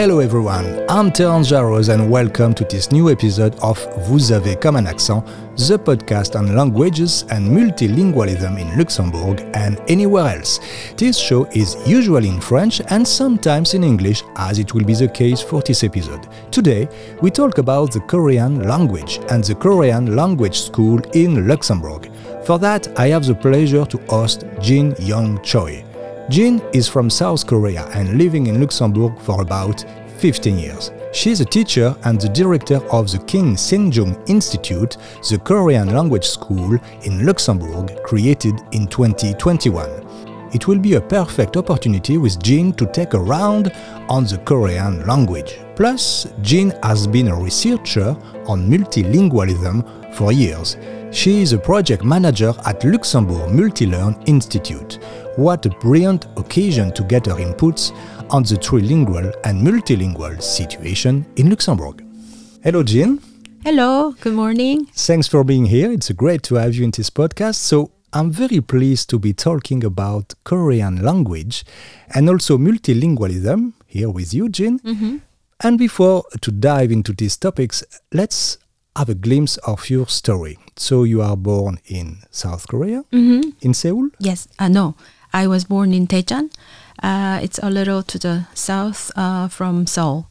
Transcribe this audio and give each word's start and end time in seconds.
Hello 0.00 0.20
everyone, 0.20 0.84
I'm 0.88 1.10
Terence 1.10 1.50
Jarros 1.50 1.92
and 1.92 2.08
welcome 2.08 2.54
to 2.54 2.62
this 2.62 2.92
new 2.92 3.10
episode 3.10 3.56
of 3.62 3.84
Vous 4.06 4.30
avez 4.30 4.54
comme 4.54 4.76
un 4.76 4.86
accent, 4.86 5.24
the 5.56 5.76
podcast 5.76 6.36
on 6.36 6.54
languages 6.54 7.24
and 7.30 7.50
multilingualism 7.50 8.60
in 8.60 8.78
Luxembourg 8.78 9.40
and 9.54 9.80
anywhere 9.88 10.36
else. 10.36 10.60
This 10.96 11.18
show 11.18 11.46
is 11.46 11.76
usually 11.84 12.28
in 12.28 12.40
French 12.40 12.80
and 12.90 13.04
sometimes 13.04 13.74
in 13.74 13.82
English, 13.82 14.22
as 14.36 14.60
it 14.60 14.72
will 14.72 14.84
be 14.84 14.94
the 14.94 15.08
case 15.08 15.42
for 15.42 15.62
this 15.62 15.82
episode. 15.82 16.28
Today, 16.52 16.88
we 17.20 17.32
talk 17.32 17.58
about 17.58 17.90
the 17.90 18.00
Korean 18.02 18.68
language 18.68 19.18
and 19.30 19.42
the 19.42 19.56
Korean 19.56 20.14
language 20.14 20.60
school 20.60 21.00
in 21.14 21.48
Luxembourg. 21.48 22.08
For 22.44 22.60
that, 22.60 22.86
I 23.00 23.08
have 23.08 23.26
the 23.26 23.34
pleasure 23.34 23.84
to 23.84 23.98
host 24.08 24.44
Jin 24.60 24.94
Young 25.00 25.42
Choi. 25.42 25.87
Jin 26.28 26.60
is 26.74 26.86
from 26.86 27.08
South 27.08 27.46
Korea 27.46 27.86
and 27.94 28.18
living 28.18 28.48
in 28.48 28.60
Luxembourg 28.60 29.18
for 29.20 29.40
about 29.40 29.82
15 30.18 30.58
years. 30.58 30.90
She 31.10 31.30
is 31.30 31.40
a 31.40 31.44
teacher 31.46 31.96
and 32.04 32.20
the 32.20 32.28
director 32.28 32.84
of 32.92 33.10
the 33.10 33.18
King 33.20 33.54
Sejong 33.54 34.28
Institute, 34.28 34.98
the 35.30 35.38
Korean 35.38 35.94
language 35.94 36.26
school 36.26 36.78
in 37.04 37.24
Luxembourg, 37.24 38.02
created 38.02 38.60
in 38.72 38.86
2021. 38.88 39.88
It 40.52 40.68
will 40.68 40.78
be 40.78 40.94
a 40.94 41.00
perfect 41.00 41.56
opportunity 41.56 42.18
with 42.18 42.42
Jin 42.42 42.74
to 42.74 42.84
take 42.84 43.14
a 43.14 43.18
round 43.18 43.72
on 44.10 44.24
the 44.24 44.36
Korean 44.44 45.06
language. 45.06 45.58
Plus, 45.76 46.26
Jin 46.42 46.74
has 46.82 47.06
been 47.06 47.28
a 47.28 47.36
researcher 47.36 48.14
on 48.46 48.68
multilingualism 48.68 50.14
for 50.14 50.32
years. 50.32 50.76
She 51.10 51.40
is 51.40 51.54
a 51.54 51.58
project 51.58 52.04
manager 52.04 52.52
at 52.66 52.84
Luxembourg 52.84 53.50
Multilearn 53.50 54.22
Institute. 54.28 54.98
What 55.38 55.64
a 55.66 55.70
brilliant 55.70 56.26
occasion 56.36 56.90
to 56.94 57.04
get 57.04 57.26
her 57.26 57.34
inputs 57.34 57.92
on 58.28 58.42
the 58.42 58.56
trilingual 58.56 59.32
and 59.44 59.64
multilingual 59.64 60.42
situation 60.42 61.24
in 61.36 61.48
Luxembourg. 61.48 62.04
Hello, 62.64 62.82
Jean. 62.82 63.20
Hello, 63.62 64.16
good 64.20 64.34
morning. 64.34 64.86
Thanks 64.86 65.28
for 65.28 65.44
being 65.44 65.66
here. 65.66 65.92
It's 65.92 66.10
great 66.10 66.42
to 66.42 66.56
have 66.56 66.74
you 66.74 66.82
in 66.82 66.90
this 66.90 67.08
podcast. 67.08 67.54
So, 67.54 67.92
I'm 68.12 68.32
very 68.32 68.60
pleased 68.60 69.10
to 69.10 69.20
be 69.20 69.32
talking 69.32 69.84
about 69.84 70.34
Korean 70.42 71.04
language 71.04 71.64
and 72.12 72.28
also 72.28 72.58
multilingualism 72.58 73.74
here 73.86 74.10
with 74.10 74.34
you, 74.34 74.48
Jean. 74.48 74.80
And 75.60 75.78
before 75.78 76.24
to 76.40 76.50
dive 76.50 76.90
into 76.90 77.12
these 77.12 77.36
topics, 77.36 77.84
let's 78.12 78.58
have 78.96 79.08
a 79.08 79.14
glimpse 79.14 79.56
of 79.58 79.88
your 79.88 80.08
story. 80.08 80.58
So, 80.74 81.04
you 81.04 81.22
are 81.22 81.36
born 81.36 81.78
in 81.86 82.22
South 82.32 82.66
Korea, 82.66 83.04
in 83.12 83.72
Seoul. 83.72 84.10
Yes, 84.18 84.48
uh, 84.58 84.66
no, 84.66 84.96
I 85.32 85.46
was 85.46 85.64
born 85.64 85.92
in 85.92 86.06
Daejeon. 86.06 86.50
Uh, 87.02 87.38
it's 87.42 87.58
a 87.62 87.70
little 87.70 88.02
to 88.02 88.18
the 88.18 88.46
south 88.54 89.10
uh, 89.16 89.48
from 89.48 89.86
Seoul. 89.86 90.26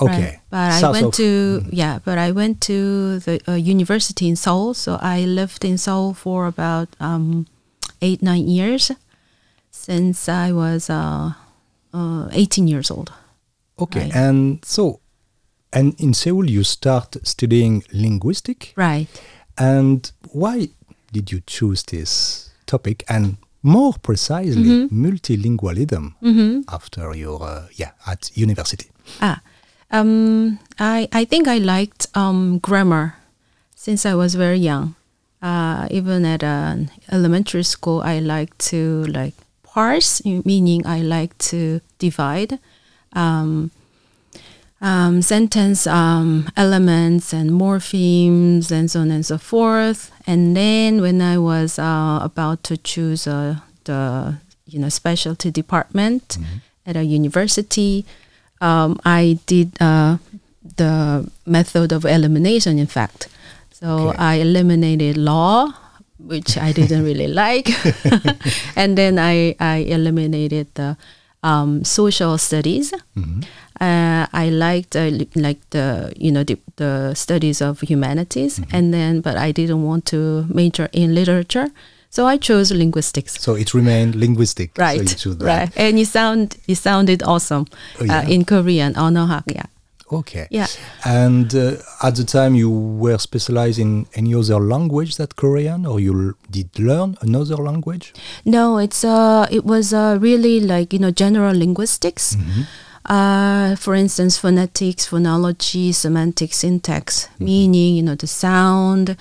Okay. 0.00 0.22
Right. 0.22 0.40
But 0.50 0.82
I 0.84 0.90
went 0.90 1.06
of- 1.06 1.14
to 1.14 1.64
yeah, 1.70 1.98
but 2.04 2.18
I 2.18 2.30
went 2.32 2.60
to 2.62 3.18
the 3.20 3.40
uh, 3.46 3.54
university 3.54 4.26
in 4.28 4.36
Seoul. 4.36 4.74
So 4.74 4.98
I 5.00 5.24
lived 5.24 5.64
in 5.64 5.78
Seoul 5.78 6.14
for 6.14 6.46
about 6.46 6.88
um, 7.00 7.46
eight 8.00 8.22
nine 8.22 8.48
years 8.48 8.90
since 9.70 10.28
I 10.28 10.52
was 10.52 10.88
uh, 10.90 11.32
uh, 11.92 12.28
eighteen 12.32 12.66
years 12.68 12.90
old. 12.90 13.12
Okay, 13.78 14.00
Right. 14.00 14.14
and 14.16 14.64
so, 14.64 15.00
and 15.72 15.94
in 16.00 16.12
Seoul 16.14 16.48
you 16.50 16.64
start 16.64 17.16
studying 17.22 17.82
linguistic, 17.92 18.72
Right. 18.76 19.08
and 19.56 20.10
why 20.32 20.68
did 21.12 21.30
you 21.32 21.40
choose 21.46 21.82
this 21.84 22.50
topic, 22.66 23.04
and 23.08 23.36
more 23.62 23.92
precisely, 24.02 24.64
Mm-hmm. 24.64 25.04
multilingualism 25.06 26.14
after 26.68 27.14
your 27.14 27.42
uh, 27.42 27.66
yeah 27.76 27.92
at 28.06 28.30
university? 28.36 28.86
Ah, 29.20 29.40
um, 29.90 30.58
I 30.78 31.08
I 31.12 31.24
think 31.26 31.46
I 31.48 31.58
liked 31.58 32.06
um, 32.14 32.58
grammar 32.58 33.14
since 33.76 34.06
I 34.08 34.14
was 34.14 34.34
very 34.34 34.58
young. 34.58 34.94
Uh, 35.42 35.88
even 35.90 36.24
at 36.26 36.42
an 36.42 36.90
elementary 37.10 37.64
school, 37.64 38.02
I 38.04 38.20
like 38.20 38.56
to 38.70 39.04
like 39.08 39.34
parse, 39.62 40.20
meaning 40.24 40.86
I 40.86 41.00
like 41.02 41.32
to 41.50 41.80
divide 41.98 42.58
um, 43.16 43.70
um, 44.80 45.20
sentence 45.22 45.86
um, 45.86 46.48
elements 46.56 47.32
and 47.32 47.50
morphemes 47.50 48.70
and 48.70 48.90
so 48.90 49.00
on 49.00 49.10
and 49.10 49.24
so 49.26 49.36
forth. 49.38 50.10
And 50.26 50.56
then 50.56 51.00
when 51.02 51.20
I 51.20 51.36
was 51.38 51.78
uh, 51.78 52.18
about 52.22 52.62
to 52.64 52.76
choose 52.76 53.26
uh, 53.26 53.56
the 53.84 54.36
you 54.66 54.78
know 54.78 54.88
specialty 54.88 55.50
department 55.50 56.38
at 56.86 56.96
a 56.96 57.02
university, 57.04 58.04
um, 58.60 58.98
I 59.04 59.38
did 59.46 59.76
uh, 59.80 60.16
the 60.76 61.28
method 61.46 61.92
of 61.92 62.04
elimination. 62.04 62.78
In 62.78 62.86
fact, 62.86 63.28
so 63.72 64.08
Okay. 64.10 64.18
I 64.18 64.34
eliminated 64.36 65.16
law, 65.16 65.72
which 66.18 66.56
I 66.56 66.72
didn't 66.72 67.04
really 67.04 67.28
like, 67.44 67.68
and 68.76 68.96
then 68.96 69.18
I 69.18 69.56
I 69.60 69.84
eliminated 69.88 70.68
the 70.74 70.96
um, 71.42 71.84
social 71.84 72.38
studies. 72.38 72.92
Uh, 73.80 74.26
I 74.32 74.50
liked 74.50 74.94
uh, 74.96 75.10
like 75.34 75.58
the 75.70 76.12
you 76.16 76.30
know 76.30 76.44
the, 76.44 76.58
the 76.76 77.14
studies 77.14 77.62
of 77.62 77.80
humanities, 77.80 78.60
and 78.72 78.92
then 78.92 79.20
but 79.22 79.36
I 79.36 79.52
didn't 79.52 79.82
want 79.82 80.04
to 80.06 80.44
major 80.52 80.88
in 80.92 81.14
literature, 81.14 81.68
so 82.10 82.26
I 82.26 82.36
chose 82.36 82.70
linguistics. 82.72 83.40
So 83.40 83.54
it 83.54 83.72
remained 83.72 84.14
linguistic. 84.16 84.72
so 84.76 84.84
you 84.92 84.98
Right, 84.98 85.08
that. 85.38 85.44
right, 85.46 85.70
and 85.76 85.98
you 85.98 86.04
sound 86.04 86.56
you 86.66 86.74
sounded 86.74 87.22
awesome 87.22 87.64
Oh, 88.00 88.04
yeah? 88.04 88.18
uh, 88.20 88.28
in 88.28 88.44
Korean. 88.44 88.92
Onohak, 88.94 89.44
yeah, 89.46 89.66
Okay. 90.12 90.48
Yeah. 90.50 90.66
And 91.04 91.54
uh, 91.54 91.76
at 92.02 92.16
the 92.16 92.24
time 92.24 92.54
you 92.56 92.68
were 92.70 93.18
specialized 93.18 93.78
in 93.78 94.06
any 94.14 94.34
other 94.34 94.58
language 94.58 95.16
that 95.16 95.36
Korean, 95.36 95.86
or 95.86 96.00
you 96.00 96.12
l- 96.28 96.34
did 96.50 96.76
learn 96.78 97.16
another 97.20 97.56
language? 97.56 98.12
No, 98.44 98.78
it's 98.78 99.04
uh, 99.04 99.46
it 99.50 99.64
was 99.64 99.92
uh, 99.92 100.18
really 100.20 100.60
like 100.60 100.92
you 100.92 100.98
know 100.98 101.10
general 101.12 101.56
linguistics. 101.56 102.36
Uh, 103.06 103.76
for 103.76 103.94
instance, 103.94 104.36
phonetics, 104.36 105.08
phonology, 105.08 105.94
semantic 105.94 106.52
syntax, 106.52 107.28
meaning 107.38 107.96
you 107.96 108.02
know 108.02 108.14
the 108.14 108.26
sound, 108.26 109.16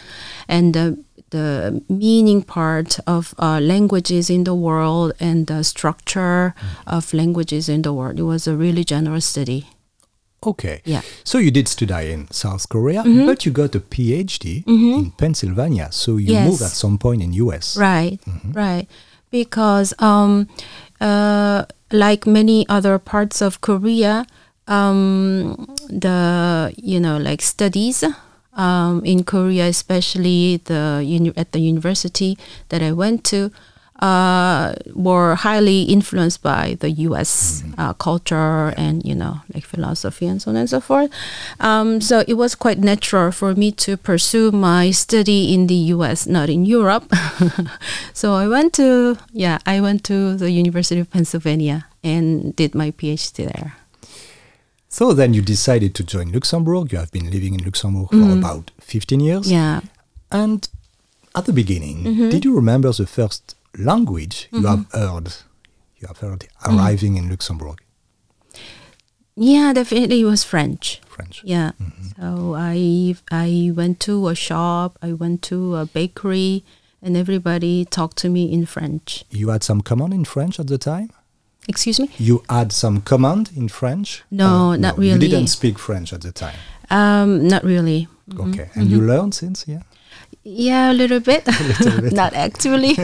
and 0.47 0.73
the 0.73 0.97
the 1.29 1.81
meaning 1.87 2.41
part 2.41 2.99
of 3.05 3.33
uh, 3.37 3.59
languages 3.61 4.29
in 4.29 4.43
the 4.43 4.55
world 4.55 5.13
and 5.19 5.45
the 5.47 5.63
structure 5.63 6.55
of 6.87 7.13
languages 7.13 7.69
in 7.69 7.83
the 7.83 7.93
world. 7.93 8.19
It 8.19 8.23
was 8.23 8.47
a 8.47 8.55
really 8.55 8.83
general 8.83 9.21
study. 9.21 9.67
Okay. 10.41 10.81
Yeah. 10.85 11.01
So 11.23 11.37
you 11.37 11.51
did 11.51 11.67
study 11.67 12.11
in 12.11 12.27
South 12.31 12.69
Korea, 12.69 13.03
but 13.25 13.45
you 13.45 13.51
got 13.51 13.75
a 13.75 13.79
PhD 13.81 14.63
in 14.67 15.11
Pennsylvania. 15.17 15.89
So 15.91 16.17
you 16.17 16.33
Yes. 16.33 16.47
moved 16.47 16.61
at 16.61 16.71
some 16.71 16.97
point 16.97 17.21
in 17.21 17.33
US. 17.33 17.75
Right, 17.77 18.19
right. 18.53 18.87
Because 19.31 19.93
um, 19.99 20.47
uh, 21.01 21.65
like 21.91 22.25
many 22.25 22.65
other 22.69 22.97
parts 22.99 23.41
of 23.41 23.59
Korea, 23.61 24.25
um, 24.67 25.67
the 25.89 26.71
you 26.77 26.99
know 26.99 27.17
like 27.17 27.41
studies 27.41 28.03
um, 28.53 29.01
in 29.05 29.23
Korea, 29.23 29.67
especially 29.67 30.57
the 30.65 31.01
uni- 31.05 31.33
at 31.37 31.51
the 31.51 31.59
university 31.59 32.37
that 32.69 32.81
I 32.81 32.91
went 32.91 33.23
to, 33.25 33.51
uh, 33.99 34.73
were 34.93 35.35
highly 35.35 35.83
influenced 35.83 36.41
by 36.41 36.77
the 36.79 36.89
U.S. 37.11 37.63
Uh, 37.77 37.93
culture 37.93 38.73
and 38.77 39.03
you 39.05 39.13
know 39.13 39.41
like 39.53 39.65
philosophy 39.65 40.25
and 40.25 40.41
so 40.41 40.51
on 40.51 40.57
and 40.57 40.69
so 40.69 40.79
forth. 40.79 41.11
Um, 41.59 42.01
so 42.01 42.23
it 42.27 42.35
was 42.35 42.55
quite 42.55 42.79
natural 42.79 43.31
for 43.31 43.55
me 43.55 43.71
to 43.73 43.97
pursue 43.97 44.51
my 44.51 44.91
study 44.91 45.53
in 45.53 45.67
the 45.67 45.75
U.S., 45.95 46.25
not 46.27 46.49
in 46.49 46.65
Europe. 46.65 47.13
so 48.13 48.33
I 48.33 48.47
went 48.47 48.73
to 48.73 49.17
yeah, 49.31 49.59
I 49.65 49.81
went 49.81 50.03
to 50.05 50.35
the 50.35 50.51
University 50.51 50.99
of 50.99 51.11
Pennsylvania 51.11 51.87
and 52.03 52.55
did 52.55 52.73
my 52.73 52.91
PhD 52.91 53.51
there. 53.53 53.75
So 54.87 55.13
then 55.13 55.33
you 55.33 55.41
decided 55.41 55.93
to 55.95 56.03
join 56.03 56.31
Luxembourg. 56.31 56.91
You 56.91 56.97
have 56.97 57.11
been 57.11 57.29
living 57.29 57.53
in 57.53 57.63
Luxembourg 57.63 58.09
for 58.09 58.31
about 58.31 58.71
15 58.81 59.19
years. 59.19 59.51
Yeah. 59.51 59.81
And 60.31 60.67
at 61.35 61.45
the 61.45 61.53
beginning, 61.53 62.29
did 62.29 62.43
you 62.43 62.55
remember 62.55 62.91
the 62.91 63.05
first 63.05 63.55
language 63.77 64.47
you 64.51 64.65
have 64.65 64.85
heard? 64.91 65.33
You 65.97 66.07
have 66.07 66.17
heard 66.19 66.47
arriving 66.65 67.17
in 67.17 67.29
Luxembourg, 67.29 67.77
Yeah, 69.35 69.73
definitely 69.73 70.21
it 70.21 70.25
was 70.25 70.43
French. 70.43 71.01
French. 71.07 71.41
Yeah. 71.43 71.71
So 72.19 72.55
I 72.57 73.15
I 73.31 73.71
went 73.75 73.99
to 74.01 74.27
a 74.27 74.35
shop, 74.35 74.97
I 75.01 75.13
went 75.13 75.41
to 75.43 75.75
a 75.75 75.85
bakery, 75.85 76.63
and 77.01 77.15
everybody 77.17 77.85
talked 77.85 78.17
to 78.17 78.29
me 78.29 78.51
in 78.51 78.65
French. 78.65 79.23
You 79.29 79.49
had 79.49 79.63
some 79.63 79.81
command 79.81 80.13
in 80.13 80.25
French 80.25 80.59
at 80.59 80.67
the 80.67 80.77
time? 80.77 81.09
Excuse 81.67 81.99
me? 81.99 82.09
You 82.17 82.43
had 82.49 82.71
some 82.71 83.01
command 83.01 83.51
in 83.55 83.69
French? 83.69 84.21
Uh, 84.31 84.35
No, 84.35 84.75
not 84.75 84.97
really. 84.97 85.13
You 85.25 85.31
didn't 85.31 85.47
speak 85.49 85.77
French 85.79 86.13
at 86.13 86.21
the 86.21 86.31
time. 86.31 86.57
Um, 86.89 87.47
not 87.47 87.63
really. 87.63 88.07
Okay, 88.39 88.69
and 88.75 88.89
you 88.89 89.01
learned 89.01 89.33
since, 89.35 89.65
yeah. 89.67 89.81
Yeah, 90.51 90.91
a 90.91 90.93
little 90.93 91.19
bit. 91.19 91.45
little 91.81 92.01
bit. 92.01 92.13
Not 92.21 92.33
actually, 92.33 92.95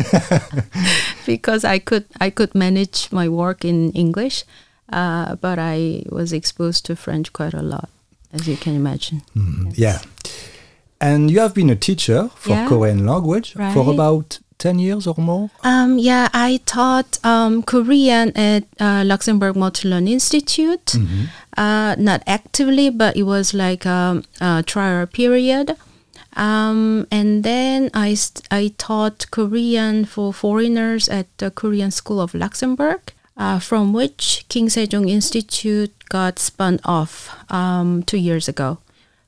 because 1.26 1.64
I 1.64 1.80
could 1.80 2.06
I 2.20 2.30
could 2.30 2.56
manage 2.56 3.08
my 3.12 3.28
work 3.30 3.64
in 3.66 3.92
English, 3.94 4.44
uh, 4.92 5.36
but 5.36 5.60
I 5.60 6.04
was 6.10 6.34
exposed 6.34 6.86
to 6.86 6.96
French 6.96 7.32
quite 7.34 7.54
a 7.54 7.62
lot, 7.62 7.90
as 8.34 8.48
you 8.48 8.58
can 8.58 8.76
imagine. 8.76 9.22
Mhm, 9.36 9.74
Yes. 9.78 9.78
Yeah. 9.78 10.00
And 11.02 11.30
you 11.30 11.40
have 11.42 11.54
been 11.54 11.70
a 11.70 11.76
teacher 11.76 12.30
for 12.36 12.52
Yeah. 12.56 12.68
Korean 12.68 13.06
language 13.06 13.54
for 13.74 13.92
about 13.94 14.40
10 14.58 14.80
years 14.80 15.06
or 15.08 15.16
more? 15.18 15.50
Um, 15.62 16.00
yeah, 16.00 16.30
I 16.34 16.62
taught 16.66 17.20
um, 17.24 17.62
Korean 17.64 18.32
at 18.36 18.64
uh, 18.80 19.04
Luxembourg 19.06 19.56
Multilearn 19.56 20.08
Institute. 20.08 20.96
Uh, 21.58 21.96
not 22.00 22.24
actively, 22.26 22.90
but 22.90 23.16
it 23.18 23.24
was 23.24 23.54
like 23.54 23.86
um, 23.86 24.24
a 24.40 24.64
trial 24.64 25.06
period. 25.06 25.76
Um, 26.36 27.08
and 27.12 27.44
then 27.44 27.90
I, 27.94 28.14
st- 28.14 28.48
I 28.52 28.74
taught 28.78 29.26
Korean 29.32 30.06
for 30.06 30.34
foreigners 30.34 31.08
at 31.10 31.28
the 31.38 31.50
Korean 31.52 31.92
School 31.92 32.20
of 32.20 32.34
Luxembourg, 32.34 33.14
uh, 33.38 33.60
from 33.60 33.94
which 33.94 34.46
King 34.50 34.68
Sejong 34.68 35.10
Institute 35.10 35.94
got 36.10 36.40
spun 36.40 36.80
off 36.84 37.30
um, 37.52 38.04
two 38.04 38.18
years 38.18 38.48
ago. 38.48 38.80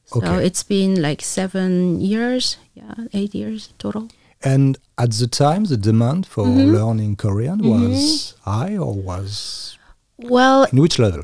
So 0.06 0.20
Okay. 0.20 0.46
it's 0.46 0.64
been 0.64 1.02
like 1.02 1.22
seven 1.22 2.00
years, 2.00 2.58
yeah, 2.76 2.96
eight 3.14 3.34
years 3.36 3.74
total. 3.78 4.08
And 4.44 4.78
at 4.98 5.12
the 5.12 5.28
time, 5.28 5.66
the 5.66 5.78
demand 5.78 6.26
for 6.26 6.46
Mm-hmm. 6.46 6.72
learning 6.76 7.16
Korean 7.18 7.60
was 7.68 8.34
high 8.44 8.78
or 8.78 8.94
was 8.94 9.78
Well, 10.18 10.66
in 10.72 10.80
which 10.82 10.98
level? 11.00 11.24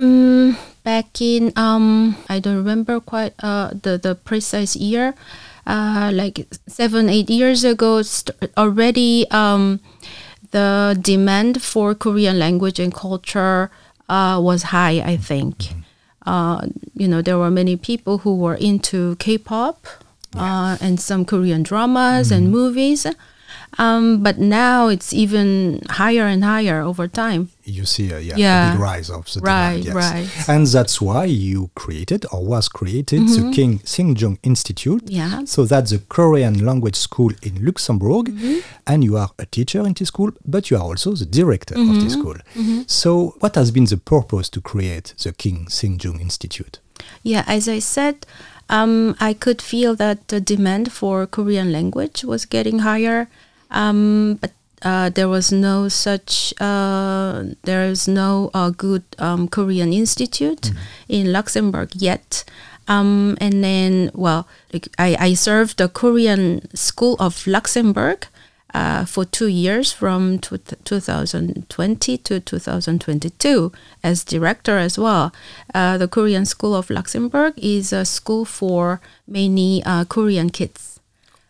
Mm, 0.00 0.56
back 0.82 1.20
in 1.20 1.52
um, 1.56 2.16
I 2.28 2.40
don't 2.40 2.56
remember 2.56 3.00
quite 3.00 3.34
uh 3.42 3.70
the 3.82 3.98
the 3.98 4.14
precise 4.14 4.74
year, 4.74 5.14
uh, 5.66 6.10
like 6.14 6.48
seven 6.66 7.08
eight 7.10 7.28
years 7.28 7.64
ago. 7.64 8.00
St- 8.02 8.36
already 8.56 9.28
um, 9.30 9.80
the 10.52 10.96
demand 11.00 11.62
for 11.62 11.94
Korean 11.94 12.38
language 12.38 12.78
and 12.80 12.94
culture 12.94 13.70
uh 14.08 14.40
was 14.42 14.72
high. 14.72 15.00
I 15.04 15.16
think. 15.18 15.68
Uh, 16.26 16.68
you 16.94 17.08
know, 17.08 17.22
there 17.22 17.38
were 17.38 17.50
many 17.50 17.76
people 17.76 18.18
who 18.18 18.36
were 18.36 18.54
into 18.54 19.16
K-pop 19.16 19.86
uh, 20.36 20.76
and 20.80 21.00
some 21.00 21.24
Korean 21.24 21.62
dramas 21.62 22.30
and 22.30 22.50
movies. 22.52 23.06
Um, 23.78 24.22
but 24.22 24.38
now 24.38 24.88
it's 24.88 25.12
even 25.12 25.80
higher 25.88 26.26
and 26.26 26.42
higher 26.44 26.80
over 26.82 27.06
time. 27.08 27.50
You 27.64 27.84
see, 27.86 28.12
uh, 28.12 28.18
yeah, 28.18 28.36
Yeah. 28.36 28.70
a 28.70 28.72
big 28.72 28.80
rise 28.80 29.08
of 29.10 29.26
the 29.32 29.40
Right, 29.40 29.82
demand. 29.82 29.84
Yes. 29.84 29.94
right. 29.94 30.48
And 30.48 30.66
that's 30.66 31.00
why 31.00 31.24
you 31.26 31.70
created 31.76 32.26
or 32.32 32.44
was 32.44 32.68
created 32.68 33.28
the 33.28 33.50
King 33.54 33.78
Sejong 33.84 34.38
Institute. 34.42 35.04
Mm-hmm. 35.06 35.16
Yeah. 35.16 35.44
So 35.44 35.64
that's 35.66 35.90
the 35.92 36.00
Korean 36.08 36.64
language 36.64 36.96
school 36.96 37.30
in 37.42 37.64
Luxembourg. 37.64 38.26
Mm-hmm. 38.26 38.58
And 38.88 39.04
you 39.04 39.16
are 39.16 39.30
a 39.38 39.46
teacher 39.46 39.86
in 39.86 39.92
this 39.94 40.08
school, 40.08 40.32
but 40.44 40.70
you 40.70 40.76
are 40.76 40.82
also 40.82 41.12
the 41.14 41.26
director 41.26 41.74
of 41.74 41.80
Mm-hmm. 41.80 42.00
this 42.04 42.12
school. 42.14 42.36
So 42.86 43.34
what 43.40 43.54
has 43.54 43.70
been 43.70 43.84
the 43.86 43.96
purpose 43.98 44.48
to 44.50 44.60
create 44.60 45.14
the 45.22 45.32
King 45.32 45.66
Sejong 45.70 46.20
Institute? 46.20 46.80
Yeah, 47.22 47.44
as 47.46 47.68
I 47.68 47.78
said, 47.78 48.26
um, 48.68 49.14
I 49.20 49.32
could 49.32 49.62
feel 49.62 49.94
that 49.96 50.28
the 50.28 50.40
demand 50.40 50.92
for 50.92 51.26
Korean 51.26 51.70
language 51.72 52.24
was 52.24 52.44
getting 52.46 52.80
higher, 52.80 53.28
um, 53.70 54.38
but 54.40 54.52
uh, 54.82 55.10
there 55.10 55.28
was 55.28 55.52
no 55.52 55.88
such 55.88 56.54
uh, 56.60 57.44
there 57.64 57.84
is 57.84 58.08
no 58.08 58.50
uh, 58.54 58.70
good 58.70 59.02
um, 59.18 59.48
Korean 59.48 59.92
institute 59.92 60.72
in 61.08 61.32
Luxembourg 61.32 61.90
yet. 61.94 62.44
Um, 62.88 63.36
and 63.40 63.62
then, 63.62 64.10
well, 64.14 64.48
I, 64.98 65.16
I 65.20 65.34
served 65.34 65.78
the 65.78 65.88
Korean 65.88 66.74
School 66.74 67.14
of 67.20 67.46
Luxembourg 67.46 68.26
uh, 68.74 69.04
for 69.04 69.24
two 69.24 69.46
years 69.46 69.92
from 69.92 70.38
two 70.40 70.58
2020 70.58 72.18
to 72.18 72.40
2022 72.40 73.72
as 74.02 74.24
director 74.24 74.78
as 74.78 74.98
well. 74.98 75.32
Uh, 75.74 75.98
the 75.98 76.08
Korean 76.08 76.44
School 76.44 76.74
of 76.74 76.90
Luxembourg 76.90 77.54
is 77.56 77.92
a 77.92 78.04
school 78.04 78.44
for 78.44 79.00
many 79.28 79.84
uh, 79.84 80.04
Korean 80.04 80.50
kids 80.50 80.99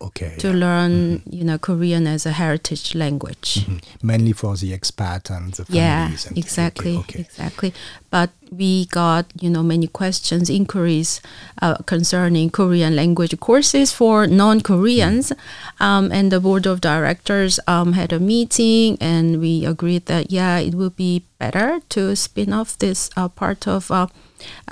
Okay. 0.03 0.35
to 0.39 0.53
learn, 0.53 1.21
you 1.29 1.45
know, 1.45 1.59
Korean 1.59 2.07
as 2.07 2.25
a 2.27 2.33
heritage 2.33 2.95
language. 2.95 3.67
Mm, 3.67 3.81
Mainly 4.03 4.33
for 4.33 4.57
the 4.57 4.73
expat 4.73 5.31
and 5.31 5.53
the 5.55 5.65
Yeah, 5.69 6.05
families. 6.05 6.27
and- 6.27 6.39
exactly, 6.39 6.97
Okay, 6.97 7.01
okay. 7.01 7.21
exactly. 7.21 7.73
But 8.11 8.31
we 8.51 8.87
got, 8.87 9.27
you 9.41 9.51
know, 9.51 9.63
many 9.63 9.87
questions, 9.87 10.49
inquiries 10.51 11.21
uh, 11.63 11.75
concerning 11.87 12.51
Korean 12.51 12.97
language 12.97 13.39
courses 13.41 13.93
for 13.93 14.27
non-Koreans, 14.27 15.33
um, 15.81 16.11
and 16.13 16.33
the 16.33 16.41
board 16.41 16.67
of 16.67 16.81
directors 16.81 17.61
um, 17.69 17.93
had 17.93 18.13
a 18.13 18.19
meeting, 18.19 18.97
and 19.01 19.39
we 19.41 19.65
agreed 19.67 20.07
that 20.07 20.33
yeah, 20.33 20.59
it 20.59 20.75
would 20.75 20.97
be 20.97 21.23
better 21.39 21.81
to 21.91 22.17
spin 22.17 22.53
off 22.53 22.79
this 22.79 23.11
uh, 23.17 23.29
part 23.29 23.69
of. 23.69 23.91
Uh, 23.91 24.07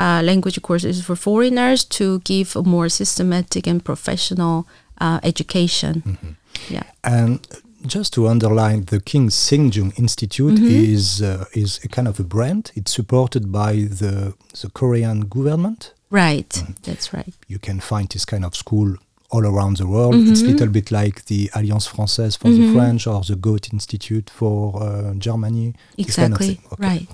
uh, 0.01 0.23
language 0.25 0.63
courses 0.63 1.05
for 1.05 1.15
foreigners 1.15 1.85
to 1.85 2.21
give 2.21 2.57
a 2.57 2.63
more 2.63 2.89
systematic 2.89 3.67
and 3.67 3.85
professional 3.85 4.67
uh, 5.01 5.21
education. 5.23 6.03
Mm-hmm. 6.07 6.75
Yeah. 6.75 6.83
And 7.03 7.47
just 7.87 8.13
to 8.15 8.27
underline, 8.29 8.85
the 8.87 9.01
King 9.01 9.31
Sejong 9.31 9.93
Institute 9.99 10.55
Mm-hmm. 10.55 10.93
is 10.95 11.21
uh, 11.23 11.45
is 11.53 11.81
a 11.85 11.89
kind 11.89 12.09
of 12.09 12.19
a 12.21 12.25
brand. 12.25 12.73
It's 12.75 12.93
supported 12.95 13.51
by 13.53 13.73
the 14.01 14.35
the 14.63 14.71
Korean 14.73 15.21
government. 15.29 15.93
Right. 16.11 16.49
Mm-hmm. 16.49 16.73
That's 16.83 17.13
right. 17.13 17.35
You 17.49 17.59
can 17.59 17.81
find 17.81 18.09
this 18.09 18.25
kind 18.25 18.45
of 18.45 18.55
school 18.55 18.97
all 19.31 19.45
around 19.47 19.77
the 19.77 19.87
world. 19.87 20.15
Mm-hmm. 20.15 20.33
It's 20.33 20.43
a 20.43 20.47
little 20.47 20.69
bit 20.69 20.91
like 20.91 21.27
the 21.27 21.51
Alliance 21.55 21.87
Française 21.87 22.39
for 22.39 22.51
the 22.51 22.73
French 22.73 23.07
or 23.07 23.21
the 23.23 23.37
Goethe 23.37 23.73
Institute 23.73 24.31
for 24.31 24.83
uh, 24.83 25.13
Germany. 25.19 25.75
this 25.99 26.17
kind 26.17 26.33
of 26.35 26.41
Exactly. 26.41 26.61
Okay. 26.73 26.89
Right. 26.89 27.09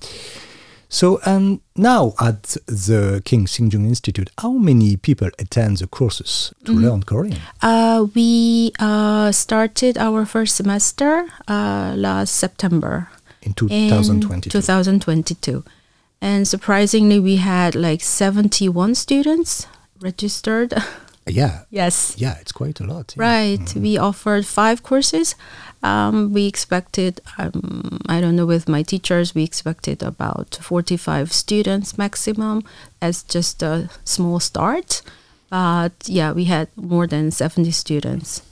So, 0.94 1.18
and 1.26 1.58
now 1.74 2.14
at 2.20 2.56
the 2.66 3.20
King 3.24 3.46
Sejong 3.46 3.84
Institute, 3.84 4.30
how 4.38 4.52
many 4.52 4.96
people 4.96 5.28
attend 5.40 5.78
the 5.78 5.88
courses 5.88 6.52
to 6.64 6.70
Mm-hmm. 6.72 6.84
learn 6.84 7.02
Korean? 7.02 7.38
Uh, 7.60 8.06
we 8.14 8.70
uh, 8.78 9.32
started 9.32 9.98
our 9.98 10.24
first 10.24 10.54
semester 10.54 11.26
uh, 11.48 11.94
last 11.96 12.36
September 12.36 13.08
In 13.42 13.48
in 13.50 13.54
2022. 13.54 14.50
2022. 14.50 15.64
And 16.20 16.46
surprisingly, 16.46 17.18
we 17.18 17.36
had 17.38 17.74
like 17.74 18.00
71 18.00 18.94
students 18.94 19.66
registered. 20.00 20.74
yeah. 21.26 21.64
yes. 21.70 22.14
Yeah, 22.16 22.38
it's 22.40 22.52
quite 22.52 22.78
a 22.80 22.84
lot. 22.86 23.14
yeah. 23.16 23.24
Right. 23.24 23.74
We 23.74 23.98
offered 23.98 24.46
five 24.46 24.84
courses. 24.84 25.34
Um, 25.84 26.32
we 26.32 26.46
expected, 26.46 27.20
um, 27.38 27.98
I 28.08 28.20
don't 28.22 28.36
know, 28.36 28.46
with 28.46 28.68
my 28.68 28.82
teachers, 28.82 29.34
we 29.34 29.44
expected 29.44 30.02
about 30.02 30.58
45 30.62 31.30
students 31.32 31.98
maximum 31.98 32.62
as 33.02 33.22
just 33.22 33.62
a 33.62 33.88
small 34.04 34.40
start. 34.40 35.02
But 35.50 35.92
yeah, 36.06 36.32
we 36.32 36.44
had 36.44 36.68
more 36.74 37.06
than 37.06 37.30
70 37.30 37.70
students. 37.72 38.42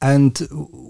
And 0.00 0.38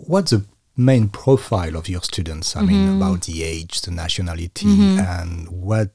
what's 0.06 0.30
the 0.30 0.44
main 0.76 1.08
profile 1.08 1.76
of 1.76 1.88
your 1.88 2.02
students? 2.02 2.54
I 2.56 2.62
mean, 2.62 2.87
Mm-hmm. 2.87 3.02
about 3.02 3.23
the 3.23 3.42
age, 3.42 3.80
the 3.82 3.90
nationality, 3.90 4.66
and 4.99 5.49
what 5.49 5.90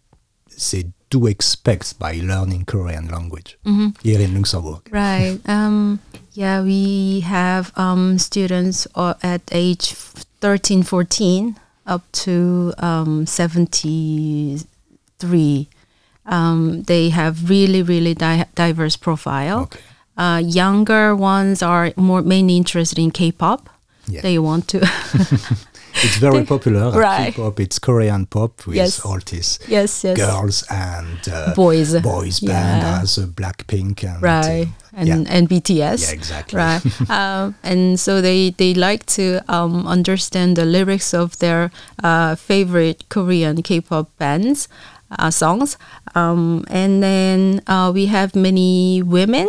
they 0.71 0.91
do 1.11 1.27
expect 1.27 1.99
by 1.99 2.13
learning 2.23 2.65
Korean 2.65 3.07
language 3.07 3.57
Mm-hmm. 3.65 3.89
here 4.01 4.19
in 4.21 4.33
Luxembourg. 4.33 4.81
Right. 4.91 5.39
Um, 5.47 5.99
yeah, 6.33 6.61
we 6.63 7.19
have 7.21 7.71
um, 7.77 8.17
students 8.17 8.87
uh, 8.95 9.13
at 9.21 9.41
age 9.51 9.93
13, 10.41 10.83
14 10.83 11.55
up 11.85 12.01
to 12.23 12.73
um, 12.77 13.25
73. 13.25 15.67
Um, 16.25 16.83
they 16.83 17.09
have 17.09 17.49
really, 17.49 17.83
really 17.83 18.13
di- 18.13 18.45
diverse 18.55 18.95
profile. 18.97 19.61
Okay. 19.63 19.79
Uh, 20.17 20.41
younger 20.45 21.15
ones 21.15 21.61
are 21.63 21.91
more 21.97 22.21
mainly 22.21 22.55
interested 22.55 22.99
in 22.99 23.11
K-pop. 23.11 23.69
Yeah. 24.07 24.21
They 24.21 24.37
want 24.39 24.67
to. 24.69 24.79
It's 25.95 26.17
very 26.17 26.43
popular. 26.53 26.91
Right. 26.91 27.33
K-pop. 27.33 27.59
It's 27.59 27.79
Korean 27.79 28.25
pop 28.25 28.65
with 28.65 28.75
Yes. 28.75 28.99
all 29.05 29.19
these 29.25 29.59
yes, 29.67 30.03
yes. 30.03 30.17
girls 30.17 30.63
and 30.69 31.19
uh, 31.31 31.53
Boys. 31.55 31.93
boys 32.01 32.39
band 32.39 32.81
Yeah. 32.81 33.01
as 33.01 33.17
uh, 33.17 33.25
Blackpink 33.27 34.03
and 34.03 34.21
right 34.21 34.67
uh, 34.67 34.97
and 34.97 35.07
yeah. 35.07 35.23
and 35.35 35.47
BTS 35.49 36.01
Yeah, 36.07 36.13
exactly. 36.13 36.57
right 36.57 36.81
um, 37.09 37.55
and 37.63 37.99
so 37.99 38.21
they 38.21 38.51
they 38.57 38.73
like 38.73 39.05
to 39.17 39.41
um, 39.47 39.85
understand 39.87 40.55
the 40.55 40.65
lyrics 40.65 41.13
of 41.13 41.37
their 41.39 41.71
uh, 42.03 42.35
favorite 42.35 43.03
Korean 43.09 43.61
K-pop 43.63 44.07
bands 44.17 44.67
uh, 45.19 45.29
songs 45.31 45.77
um, 46.15 46.63
and 46.69 47.01
then 47.03 47.61
uh, 47.67 47.91
we 47.93 48.05
have 48.07 48.35
many 48.35 49.01
women 49.03 49.47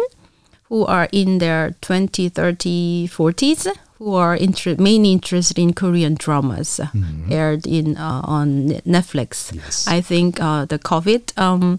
who 0.69 0.85
are 0.87 1.09
in 1.13 1.39
their 1.39 1.71
20 1.81 2.29
30 2.31 3.09
40s 3.09 3.67
who 4.03 4.15
are 4.17 4.35
inter- 4.37 4.77
mainly 4.79 5.13
interested 5.13 5.59
in 5.59 5.73
Korean 5.73 6.15
dramas 6.15 6.81
uh, 6.81 6.87
aired 7.31 7.67
in 7.67 7.97
uh, 7.97 8.21
on 8.25 8.69
Netflix 8.87 9.53
Yes. 9.55 9.87
I 9.87 10.03
think 10.03 10.41
uh, 10.41 10.65
the 10.67 10.79
COVID 10.79 11.23
um, 11.39 11.79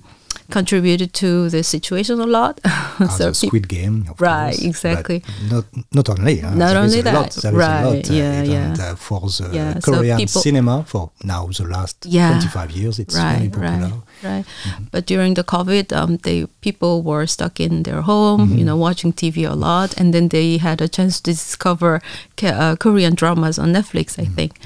contributed 0.52 1.14
to 1.14 1.50
the 1.50 1.64
situation 1.64 2.20
a 2.20 2.26
lot. 2.26 2.60
Ah, 3.00 3.08
so 3.08 3.26
the 3.30 3.34
Squid 3.34 3.68
Game, 3.68 4.06
of 4.10 4.22
Right, 4.22 4.54
course, 4.54 4.62
exactly. 4.70 5.24
Not 5.50 5.66
not 5.92 6.10
only. 6.10 6.38
huh? 6.42 6.54
Not 6.56 6.76
only 6.76 7.02
that, 7.02 7.14
lot, 7.14 7.32
there 7.42 7.52
is 7.54 7.58
a 7.58 7.68
right, 7.68 7.84
lot, 7.86 8.10
uh, 8.10 8.14
yeah, 8.14 8.44
even, 8.44 8.52
yeah. 8.52 8.92
uh, 8.92 8.96
for 8.96 9.20
the 9.22 9.50
Yeah, 9.52 9.80
so 9.80 9.92
Korean 9.94 10.18
people- 10.18 10.42
cinema 10.42 10.84
for 10.86 11.10
now 11.24 11.48
the 11.48 11.64
last 11.66 12.06
Yeah. 12.06 12.30
25 12.40 12.72
years. 12.72 13.00
It's 13.00 13.16
very 13.18 13.50
popular. 13.50 13.90
right, 13.90 13.94
right. 14.24 14.46
But 14.92 15.06
during 15.06 15.34
the 15.36 15.44
COVID, 15.44 15.92
um, 15.96 16.18
they 16.24 16.46
people 16.62 17.02
were 17.02 17.28
stuck 17.28 17.60
in 17.60 17.84
their 17.84 18.02
home, 18.02 18.58
you 18.58 18.66
know, 18.66 18.78
watching 18.78 19.14
TV 19.14 19.50
a 19.50 19.56
lot, 19.56 19.98
and 20.00 20.14
then 20.14 20.30
they 20.30 20.58
had 20.58 20.82
a 20.82 20.88
chance 20.88 21.20
to 21.22 21.32
discover 21.32 22.02
K- 22.36 22.48
uh, 22.50 22.76
Korean 22.76 23.16
dramas 23.16 23.60
on 23.60 23.74
Netflix. 23.74 24.18
I 24.20 24.26
think. 24.26 24.60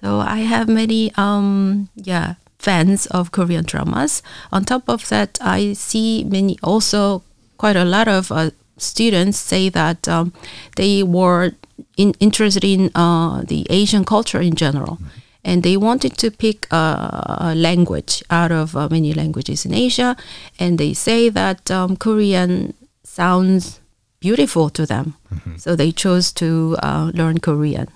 So 0.00 0.20
I 0.20 0.40
have 0.40 0.68
many, 0.68 1.10
um, 1.16 1.88
yeah, 1.96 2.34
fans 2.58 3.06
of 3.06 3.30
Korean 3.32 3.64
dramas. 3.64 4.22
On 4.52 4.64
top 4.64 4.88
of 4.88 5.08
that, 5.08 5.38
I 5.40 5.72
see 5.74 6.24
many 6.24 6.56
also 6.62 7.22
quite 7.56 7.76
a 7.76 7.84
lot 7.84 8.08
of 8.08 8.30
uh, 8.30 8.50
students 8.76 9.38
say 9.38 9.70
that 9.70 10.06
um, 10.08 10.32
they 10.76 11.02
were 11.02 11.52
in, 11.96 12.12
interested 12.20 12.64
in 12.64 12.90
uh, 12.94 13.42
the 13.42 13.66
Asian 13.70 14.04
culture 14.04 14.40
in 14.40 14.54
general. 14.54 14.98
And 15.44 15.62
they 15.62 15.76
wanted 15.76 16.16
to 16.18 16.30
pick 16.30 16.66
a, 16.72 17.38
a 17.40 17.54
language 17.54 18.22
out 18.30 18.50
of 18.50 18.74
uh, 18.76 18.88
many 18.90 19.12
languages 19.12 19.66
in 19.66 19.74
Asia. 19.74 20.16
And 20.58 20.78
they 20.78 20.94
say 20.94 21.28
that 21.30 21.70
um, 21.70 21.96
Korean 21.96 22.72
sounds 23.02 23.80
beautiful 24.20 24.70
to 24.70 24.86
them. 24.86 25.14
So 25.58 25.76
they 25.76 25.92
chose 25.92 26.32
to 26.34 26.76
uh, 26.82 27.10
learn 27.14 27.38
Korean. 27.40 27.88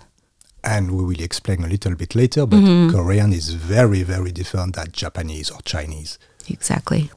And 0.62 0.90
we 0.90 1.04
will 1.04 1.20
explain 1.20 1.64
a 1.64 1.68
little 1.68 1.94
bit 1.94 2.14
later, 2.14 2.44
but 2.46 2.58
Mm-hmm. 2.58 2.90
Korean 2.90 3.32
is 3.32 3.50
very, 3.54 4.02
very 4.02 4.32
different 4.32 4.74
than 4.74 4.88
Japanese 4.92 5.50
or 5.50 5.60
Chinese. 5.64 6.18
Exactly. 6.50 7.10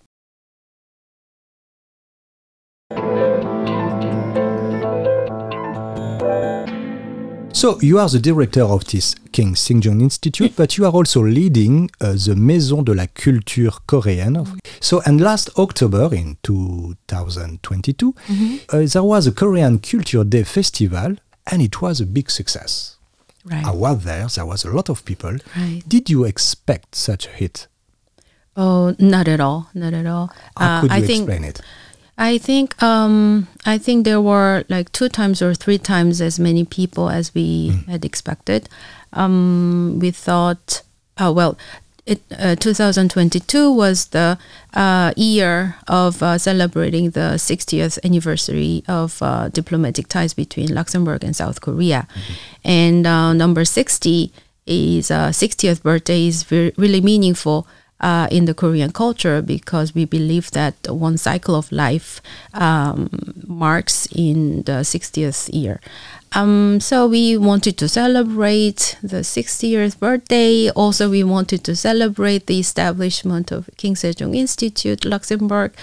So 7.61 7.79
you 7.79 7.99
are 7.99 8.09
the 8.09 8.17
director 8.17 8.63
of 8.63 8.85
this 8.85 9.13
King 9.31 9.53
Sejong 9.53 10.01
Institute, 10.01 10.55
but 10.55 10.79
you 10.79 10.85
are 10.87 10.91
also 10.91 11.21
leading 11.21 11.91
uh, 12.01 12.13
the 12.13 12.35
Maison 12.35 12.83
de 12.83 12.91
la 12.91 13.05
Culture 13.05 13.69
Coréenne. 13.85 14.47
So, 14.79 14.99
and 15.05 15.21
last 15.21 15.51
October 15.59 16.11
in 16.11 16.37
2022, 16.41 18.15
uh, 18.67 18.81
there 18.91 19.03
was 19.03 19.27
a 19.27 19.31
Korean 19.31 19.77
Culture 19.77 20.23
Day 20.23 20.41
festival, 20.43 21.17
and 21.51 21.61
it 21.61 21.83
was 21.83 22.01
a 22.01 22.07
big 22.07 22.31
success. 22.31 22.97
Right. 23.45 23.63
I 23.63 23.69
was 23.69 24.05
there. 24.05 24.25
There 24.25 24.45
was 24.47 24.65
a 24.65 24.71
lot 24.71 24.89
of 24.89 25.05
people. 25.05 25.37
Right. 25.55 25.83
Did 25.87 26.09
you 26.09 26.23
expect 26.23 26.95
such 26.95 27.27
a 27.27 27.29
hit? 27.29 27.67
Oh, 28.57 28.95
not 28.97 29.27
at 29.27 29.39
all. 29.39 29.69
Not 29.75 29.93
at 29.93 30.07
all. 30.07 30.31
How 30.57 30.77
Uh, 30.77 30.81
could 30.81 30.91
I 30.91 30.97
you 30.97 31.05
think 31.05 31.29
explain 31.29 31.43
it? 31.43 31.61
I 32.21 32.37
think 32.37 32.81
um, 32.83 33.47
I 33.65 33.79
think 33.79 34.05
there 34.05 34.21
were 34.21 34.63
like 34.69 34.91
two 34.91 35.09
times 35.09 35.41
or 35.41 35.55
three 35.55 35.79
times 35.79 36.21
as 36.21 36.39
many 36.39 36.63
people 36.63 37.09
as 37.09 37.33
we 37.33 37.73
had 37.87 38.05
expected. 38.05 38.69
Um, 39.11 39.97
we 39.99 40.11
thought, 40.11 40.83
oh 41.17 41.31
well, 41.31 41.57
it, 42.05 42.21
uh, 42.37 42.55
2022 42.57 43.71
was 43.71 44.05
the 44.09 44.37
uh, 44.75 45.13
year 45.17 45.77
of 45.87 46.21
uh, 46.21 46.37
celebrating 46.37 47.09
the 47.09 47.37
60th 47.41 47.97
anniversary 48.03 48.83
of 48.87 49.17
uh, 49.23 49.49
diplomatic 49.49 50.07
ties 50.07 50.35
between 50.35 50.71
Luxembourg 50.75 51.23
and 51.23 51.35
South 51.35 51.59
Korea, 51.61 52.07
and 52.63 53.07
uh, 53.07 53.33
number 53.33 53.65
60 53.65 54.31
is 54.67 55.09
uh, 55.09 55.29
60th 55.29 55.81
birthday 55.81 56.27
is 56.27 56.43
very, 56.43 56.71
really 56.77 57.01
meaningful 57.01 57.65
uh, 58.01 58.27
in 58.31 58.45
the 58.45 58.53
Korean 58.53 58.91
culture 58.91 59.41
because 59.41 59.95
we 59.95 60.05
believe 60.05 60.51
that 60.51 60.75
one 60.89 61.17
cycle 61.17 61.55
of 61.55 61.71
life 61.71 62.21
um, 62.53 63.09
marks 63.47 64.07
in 64.13 64.63
the 64.63 64.81
60th 64.83 65.49
year. 65.53 65.79
Um, 66.33 66.79
so 66.79 67.07
we 67.07 67.37
wanted 67.37 67.77
to 67.77 67.89
celebrate 67.89 68.97
the 69.03 69.17
60th 69.21 69.99
birthday. 69.99 70.69
Also, 70.71 71.09
we 71.09 71.23
wanted 71.23 71.63
to 71.65 71.75
celebrate 71.75 72.47
the 72.47 72.59
establishment 72.59 73.51
of 73.51 73.69
King 73.77 73.95
Sejong 73.95 74.35
Institute, 74.35 75.03
Luxembourg. 75.03 75.73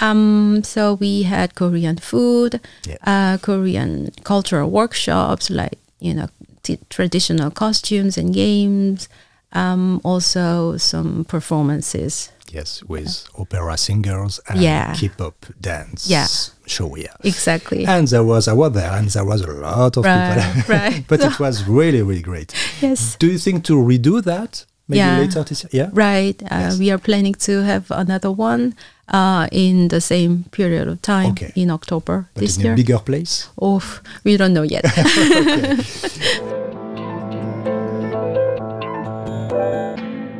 Um, 0.00 0.62
so 0.64 0.94
we 0.94 1.24
had 1.24 1.54
Korean 1.54 1.98
food, 1.98 2.60
Yeah. 2.86 2.96
uh, 3.06 3.38
Korean 3.38 4.10
cultural 4.24 4.70
workshops, 4.70 5.50
like 5.50 5.78
you 6.00 6.14
know 6.14 6.28
t- 6.62 6.78
traditional 6.88 7.50
costumes 7.50 8.16
and 8.16 8.32
games. 8.32 9.08
Um, 9.52 10.00
also 10.04 10.76
some 10.76 11.24
performances. 11.24 12.30
Yes, 12.52 12.82
with 12.88 13.26
opera 13.38 13.76
singers 13.76 14.40
and 14.48 14.60
Yeah. 14.60 14.92
K-pop 14.94 15.34
dance 15.60 16.08
Yeah. 16.10 16.26
show. 16.66 16.96
Yeah. 16.96 17.14
Exactly. 17.22 17.84
And 17.86 18.08
there 18.08 18.24
was, 18.24 18.48
I 18.48 18.52
was 18.52 18.72
there, 18.72 18.90
and 18.92 19.08
there 19.08 19.24
was 19.24 19.40
a 19.42 19.46
lot 19.52 19.96
of 19.96 20.04
Right, 20.04 20.54
people. 20.54 20.74
right. 20.76 21.04
but 21.08 21.20
it 21.20 21.38
was 21.38 21.64
really, 21.68 22.02
really 22.02 22.22
great. 22.22 22.52
yes. 22.82 23.16
Do 23.20 23.26
you 23.26 23.38
think 23.38 23.64
to 23.64 23.74
redo 23.74 24.20
that? 24.24 24.66
Maybe 24.88 24.98
Yeah. 24.98 25.18
later 25.20 25.44
this 25.44 25.62
year? 25.64 25.70
Yeah. 25.84 25.90
Right. 25.92 26.42
Uh, 26.42 26.48
Yes. 26.50 26.78
We 26.78 26.90
are 26.90 26.98
planning 26.98 27.34
to 27.46 27.62
have 27.62 27.84
another 27.90 28.32
one 28.32 28.74
uh, 29.12 29.46
in 29.52 29.88
the 29.88 30.00
same 30.00 30.44
period 30.50 30.88
of 30.88 31.00
time 31.02 31.30
Okay. 31.30 31.52
in 31.54 31.70
October 31.70 32.26
But 32.34 32.40
this 32.40 32.56
in 32.56 32.62
year. 32.64 32.72
a 32.72 32.76
bigger 32.76 32.98
place? 32.98 33.46
oh, 33.62 33.82
we 34.24 34.36
don't 34.36 34.52
know 34.52 34.62
yet. 34.64 34.84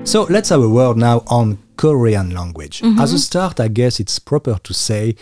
So 0.05 0.25
let's 0.25 0.49
have 0.49 0.63
a 0.63 0.69
word 0.69 0.97
now 0.97 1.23
on 1.29 1.59
Korean 1.77 2.31
language. 2.31 2.81
Mm-hmm. 2.81 3.01
As 3.01 3.13
a 3.13 3.19
start, 3.19 3.61
I 3.61 3.69
guess 3.69 4.01
it's 4.01 4.19
proper 4.19 4.59
to 4.65 4.75
say 4.75 5.15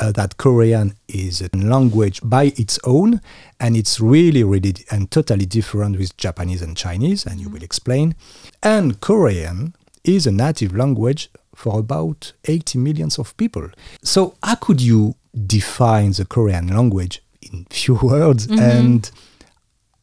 uh, 0.00 0.12
that 0.12 0.38
Korean 0.38 0.94
is 1.06 1.40
a 1.40 1.56
language 1.56 2.20
by 2.24 2.52
its 2.56 2.78
own, 2.84 3.20
and 3.60 3.76
it's 3.76 4.00
really, 4.00 4.42
really 4.42 4.74
and 4.90 5.10
totally 5.10 5.46
different 5.46 5.98
with 5.98 6.16
Japanese 6.16 6.62
and 6.62 6.76
Chinese, 6.76 7.24
and 7.26 7.40
you 7.40 7.48
will 7.48 7.62
explain. 7.62 8.16
And 8.62 9.00
Korean 9.00 9.74
is 10.02 10.26
a 10.26 10.32
native 10.32 10.74
language 10.74 11.30
for 11.54 11.78
about 11.78 12.32
80 12.46 12.78
millions 12.78 13.18
of 13.18 13.36
people. 13.36 13.68
So 14.02 14.34
how 14.42 14.56
could 14.56 14.80
you 14.80 15.14
define 15.46 16.12
the 16.12 16.24
Korean 16.24 16.68
language 16.68 17.22
in 17.40 17.66
few 17.70 17.94
words 18.02 18.46
and 18.46 19.10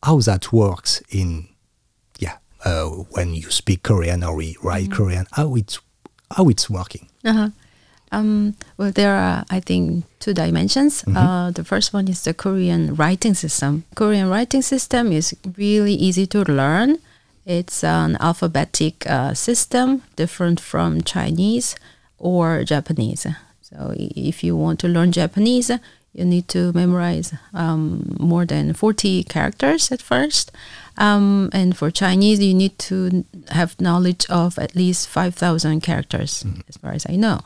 how 0.03 0.19
that 0.19 0.51
works 0.53 1.01
in 1.09 1.47
uh, 2.65 2.85
when 3.15 3.33
you 3.33 3.49
speak 3.49 3.83
Korean 3.83 4.23
or 4.23 4.35
we 4.35 4.57
write 4.61 4.91
Korean 4.91 5.25
how 5.31 5.55
it's 5.55 5.79
how 6.35 6.49
it's 6.49 6.69
working 6.69 7.07
Uh-huh. 7.23 7.49
Um, 8.11 8.55
well, 8.77 8.91
there 8.91 9.15
are, 9.15 9.45
I 9.49 9.61
think, 9.61 10.03
two 10.19 10.33
dimensions. 10.33 11.03
Uh, 11.07 11.51
the 11.51 11.63
first 11.63 11.93
one 11.93 12.09
is 12.09 12.21
the 12.23 12.33
Korean 12.33 12.93
writing 12.95 13.33
system. 13.33 13.85
Korean 13.95 14.29
writing 14.29 14.61
system 14.61 15.11
is 15.13 15.33
really 15.57 15.93
easy 15.93 16.27
to 16.27 16.43
learn. 16.43 16.97
It's 17.45 17.83
an 17.83 18.17
alphabetic 18.19 19.09
uh, 19.09 19.33
system, 19.33 20.01
different 20.17 20.59
from 20.59 21.01
Chinese 21.03 21.75
or 22.17 22.63
Japanese. 22.65 23.25
So, 23.61 23.93
if 23.97 24.43
you 24.43 24.57
want 24.57 24.79
to 24.81 24.87
learn 24.89 25.11
Japanese, 25.13 25.71
you 26.13 26.25
need 26.25 26.47
to 26.49 26.73
memorize 26.73 27.33
um, 27.53 28.15
more 28.19 28.45
than 28.45 28.73
40 28.73 29.23
characters 29.23 29.91
at 29.91 30.01
first. 30.01 30.51
Um, 30.97 31.49
and 31.53 31.75
for 31.75 31.89
Chinese, 31.89 32.39
you 32.39 32.53
need 32.53 32.77
to 32.79 33.25
have 33.49 33.79
knowledge 33.79 34.25
of 34.29 34.59
at 34.59 34.75
least 34.75 35.07
5,000 35.07 35.81
characters, 35.81 36.45
as 36.67 36.77
far 36.77 36.91
as 36.91 37.05
I 37.09 37.15
know. 37.15 37.41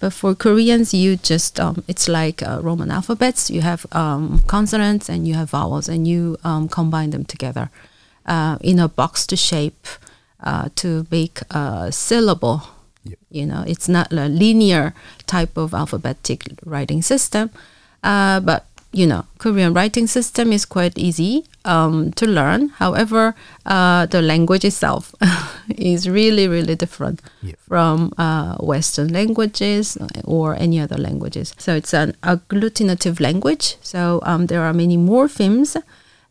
But 0.00 0.12
for 0.12 0.34
Koreans, 0.34 0.92
you 0.92 1.16
just, 1.16 1.58
um, 1.58 1.82
it's 1.88 2.08
like 2.08 2.42
uh, 2.42 2.60
Roman 2.62 2.90
alphabets. 2.90 3.50
You 3.50 3.62
have 3.62 3.86
um, 3.92 4.42
consonants 4.46 5.08
and 5.08 5.26
you 5.26 5.34
have 5.34 5.50
vowels, 5.50 5.88
and 5.88 6.06
you 6.06 6.36
um, 6.44 6.68
combine 6.68 7.10
them 7.10 7.24
together 7.24 7.70
uh, 8.26 8.58
in 8.60 8.78
a 8.78 8.88
boxed 8.88 9.36
shape 9.36 9.86
uh, 10.42 10.68
to 10.76 11.06
make 11.10 11.40
a 11.50 11.90
syllable. 11.90 12.62
Yep. 13.04 13.18
You 13.30 13.46
know, 13.46 13.64
it's 13.66 13.88
not 13.88 14.12
a 14.12 14.28
linear 14.28 14.94
type 15.26 15.56
of 15.56 15.72
alphabetic 15.72 16.44
writing 16.64 17.02
system. 17.02 17.50
Uh, 18.02 18.40
but 18.40 18.66
you 18.92 19.06
know, 19.06 19.24
Korean 19.38 19.72
writing 19.72 20.06
system 20.08 20.52
is 20.52 20.64
quite 20.64 20.98
easy 20.98 21.44
um, 21.64 22.10
to 22.12 22.26
learn. 22.26 22.70
However, 22.78 23.34
uh, 23.64 24.06
the 24.06 24.20
language 24.20 24.64
itself 24.64 25.14
is 25.68 26.08
really, 26.08 26.48
really 26.48 26.74
different 26.74 27.20
Yeah. 27.42 27.54
from 27.68 28.12
uh, 28.18 28.56
Western 28.58 29.12
languages 29.12 29.96
or 30.24 30.56
any 30.56 30.80
other 30.80 30.98
languages. 30.98 31.54
So 31.58 31.74
it's 31.76 31.94
an 31.94 32.14
agglutinative 32.22 33.20
language. 33.20 33.76
So 33.80 34.20
um, 34.24 34.46
there 34.46 34.62
are 34.62 34.72
many 34.74 34.96
morphemes 34.96 35.76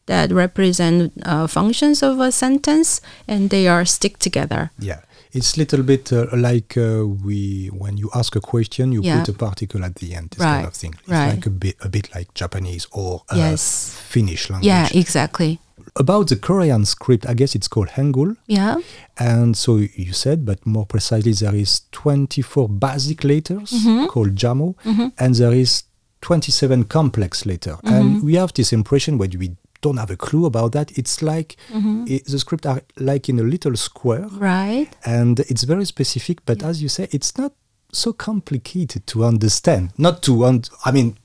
that 0.07 0.31
represent 0.31 1.13
uh, 1.23 1.47
functions 1.47 2.01
of 2.03 2.19
a 2.19 2.31
sentence, 2.31 2.99
and 3.27 3.49
they 3.51 3.67
are 3.67 3.85
stick 3.85 4.17
together. 4.19 4.71
yeah 4.79 4.99
it's 5.31 5.55
a 5.55 5.59
little 5.59 5.83
bit 5.83 6.11
uh, 6.11 6.25
like 6.33 6.75
uh, 6.77 7.05
we 7.25 7.67
when 7.67 7.97
you 7.97 8.09
ask 8.15 8.35
a 8.35 8.39
question 8.41 8.91
you 8.91 9.01
Yeah. 9.03 9.19
put 9.19 9.29
a 9.29 9.37
particle 9.37 9.83
at 9.85 9.95
the 9.95 10.15
end 10.15 10.29
this 10.31 10.39
kind 10.39 10.65
of 10.67 10.73
thing 10.73 10.93
it's 10.99 11.09
right. 11.09 11.35
like 11.35 11.45
a 11.45 11.49
bit 11.51 11.75
a 11.81 11.89
bit 11.89 12.09
like 12.15 12.33
Japanese 12.33 12.87
or 12.91 13.23
uh, 13.29 13.35
Yes. 13.37 13.93
Finnish 14.09 14.49
language 14.49 14.67
Yeah, 14.67 14.87
exactly. 14.93 15.59
about 15.95 16.27
the 16.29 16.35
Korean 16.35 16.85
script, 16.85 17.25
I 17.27 17.33
guess 17.33 17.55
it's 17.55 17.67
called 17.67 17.89
Hangul. 17.89 18.35
Yeah. 18.47 18.75
And 19.17 19.55
so 19.57 19.77
you 19.77 20.13
said, 20.13 20.45
but 20.45 20.65
more 20.65 20.85
precisely, 20.85 21.33
there 21.33 21.55
is 21.55 21.81
24 21.91 22.69
basic 22.69 23.23
letters 23.23 23.71
called 24.07 24.35
Jamo, 24.35 24.75
and 25.17 25.35
there 25.35 25.53
is 25.53 25.83
27 26.21 26.83
complex 26.85 27.45
letter. 27.45 27.77
And 27.83 28.21
we 28.23 28.35
have 28.35 28.53
this 28.53 28.71
impression 28.73 29.17
when 29.17 29.31
we 29.39 29.55
don't 29.81 29.97
have 29.97 30.11
a 30.11 30.17
clue 30.17 30.45
about 30.45 30.71
that. 30.73 30.97
It's 30.97 31.21
like 31.21 31.55
i- 31.73 32.21
the 32.27 32.39
script 32.39 32.65
are 32.65 32.81
like 32.97 33.29
in 33.29 33.39
a 33.39 33.43
little 33.43 33.75
square, 33.77 34.27
Right. 34.31 34.89
and 35.05 35.39
it's 35.41 35.63
very 35.63 35.85
specific. 35.85 36.39
But 36.45 36.63
as 36.63 36.81
you 36.81 36.89
say, 36.89 37.07
it's 37.11 37.37
not 37.37 37.53
so 37.91 38.13
complicated 38.13 39.05
to 39.07 39.23
understand. 39.25 39.91
Not 39.97 40.21
to, 40.23 40.45
un- 40.45 40.63
I 40.85 40.91
mean, 40.91 41.17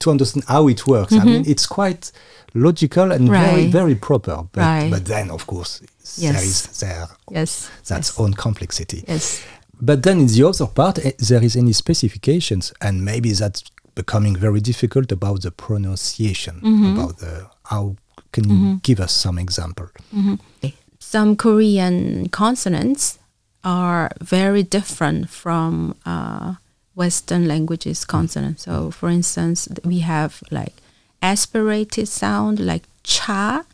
to 0.00 0.10
understand 0.10 0.44
how 0.48 0.68
it 0.68 0.86
works. 0.86 1.12
I 1.12 1.24
mean, 1.24 1.44
it's 1.46 1.66
quite 1.66 2.10
logical 2.54 3.12
and 3.12 3.28
very, 3.28 3.38
Mm-hmm. 3.46 3.56
Right. 3.56 3.70
very 3.72 3.94
proper. 3.94 4.44
But, 4.52 4.60
Right. 4.62 4.90
but 4.90 5.04
then, 5.04 5.30
of 5.30 5.46
course, 5.46 5.80
there 6.18 6.32
Yes. 6.32 6.44
is 6.44 6.78
there 6.80 7.08
Yes. 7.30 7.68
that's 7.86 8.08
yes. 8.10 8.18
own 8.18 8.34
complexity. 8.34 9.04
Yes. 9.06 9.40
But 9.80 10.02
then 10.02 10.20
in 10.20 10.26
the 10.26 10.42
other 10.48 10.66
part, 10.66 10.98
eh, 11.04 11.12
there 11.18 11.42
is 11.44 11.54
any 11.56 11.72
specifications, 11.72 12.72
and 12.80 13.04
maybe 13.04 13.32
that's 13.32 13.62
becoming 13.94 14.36
very 14.36 14.60
difficult 14.60 15.12
about 15.12 15.42
the 15.42 15.50
pronunciation. 15.50 16.60
Mm-hmm. 16.62 16.96
About 16.98 17.18
the 17.18 17.46
how 17.70 17.96
can 18.32 18.48
you 18.48 18.56
mm-hmm. 18.56 18.74
give 18.82 19.00
us 19.00 19.12
some 19.12 19.38
example? 19.38 19.88
Mm-hmm. 20.14 20.34
Eh. 20.62 20.70
Some 20.98 21.36
Korean 21.36 22.28
consonants 22.28 23.18
are 23.64 24.10
very 24.20 24.62
different 24.62 25.30
from 25.30 25.96
uh, 26.04 26.54
Western 26.94 27.48
languages 27.48 28.04
consonants. 28.04 28.64
So, 28.64 28.72
mm-hmm. 28.72 28.90
for 28.90 29.08
instance, 29.08 29.68
we 29.84 30.00
have 30.00 30.42
like 30.50 30.74
aspirated 31.22 32.08
sound 32.08 32.58
like 32.60 32.84
cha, 33.02 33.64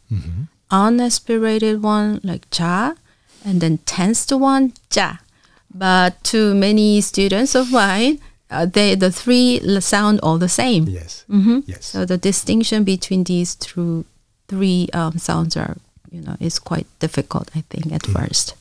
unaspirated 0.71 1.81
one 1.81 2.21
like 2.23 2.49
cha, 2.51 2.95
and 3.45 3.61
then 3.61 3.79
tensed 3.79 4.33
one 4.33 4.73
ja. 4.93 5.17
But 5.75 6.23
to 6.25 6.55
many 6.55 7.01
students 7.01 7.55
of 7.55 7.71
mine, 7.71 8.21
uh, 8.51 8.67
they 8.67 8.95
the 8.95 9.11
three 9.11 9.61
sound 9.81 10.21
all 10.23 10.39
the 10.39 10.49
same. 10.49 10.85
Yes, 10.85 11.25
yes. 11.67 11.87
So 11.87 12.05
the 12.05 12.19
distinction 12.19 12.85
between 12.85 13.25
these 13.25 13.55
through 13.55 14.05
three 14.49 14.89
um, 14.93 15.19
sounds 15.19 15.57
are, 15.57 15.77
you 16.11 16.21
know, 16.23 16.37
is 16.41 16.59
quite 16.59 16.87
difficult. 16.99 17.51
I 17.55 17.63
think 17.71 17.93
at 17.93 18.07
first. 18.07 18.55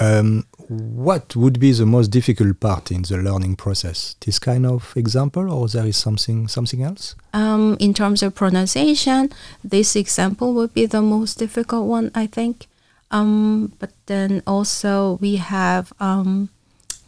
Um, 0.00 0.44
what 0.68 1.34
would 1.34 1.58
be 1.58 1.72
the 1.72 1.86
most 1.86 2.08
difficult 2.08 2.60
part 2.60 2.90
in 2.90 3.02
the 3.02 3.16
learning 3.16 3.56
process? 3.56 4.14
This 4.24 4.38
kind 4.38 4.66
of 4.66 4.92
example, 4.96 5.50
or 5.50 5.66
there 5.68 5.86
is 5.86 5.96
something 5.96 6.46
something 6.46 6.82
else? 6.82 7.14
Um, 7.32 7.76
in 7.80 7.94
terms 7.94 8.22
of 8.22 8.34
pronunciation, 8.34 9.30
this 9.64 9.96
example 9.96 10.54
would 10.54 10.74
be 10.74 10.86
the 10.86 11.02
most 11.02 11.38
difficult 11.38 11.86
one, 11.86 12.10
I 12.14 12.26
think. 12.26 12.66
Um, 13.10 13.72
but 13.78 13.90
then 14.06 14.42
also 14.46 15.18
we 15.20 15.36
have 15.36 15.92
um, 16.00 16.50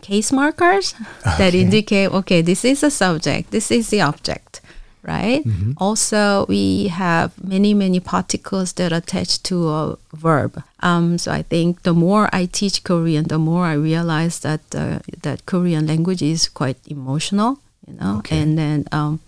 case 0.02 0.32
markers 0.32 0.94
that 1.38 1.54
indicate 1.54 2.10
okay, 2.12 2.42
this 2.42 2.64
is 2.64 2.82
a 2.82 2.90
subject, 2.90 3.50
this 3.50 3.70
is 3.70 3.90
the 3.90 4.00
object, 4.00 4.60
right? 5.02 5.42
Also, 5.76 6.46
we 6.48 6.88
have 6.88 7.32
many 7.42 7.74
many 7.74 8.00
particles 8.00 8.72
that 8.74 8.92
attach 8.92 9.42
to 9.42 9.68
a 9.68 9.96
verb. 10.14 10.62
Um, 10.82 11.18
so 11.18 11.32
I 11.32 11.42
think 11.42 11.82
the 11.82 11.94
more 11.94 12.28
I 12.32 12.46
teach 12.46 12.82
Korean, 12.84 13.24
the 13.28 13.38
more 13.38 13.64
I 13.66 13.74
realize 13.74 14.40
that 14.40 14.60
uh, 14.74 14.98
that 15.22 15.44
Korean 15.46 15.86
language 15.86 16.22
is 16.22 16.48
quite 16.48 16.78
emotional, 16.86 17.58
you 17.86 17.94
know, 18.00 18.18
Okay. 18.18 18.38
and 18.42 18.56
then 18.58 18.84
um, 18.92 19.20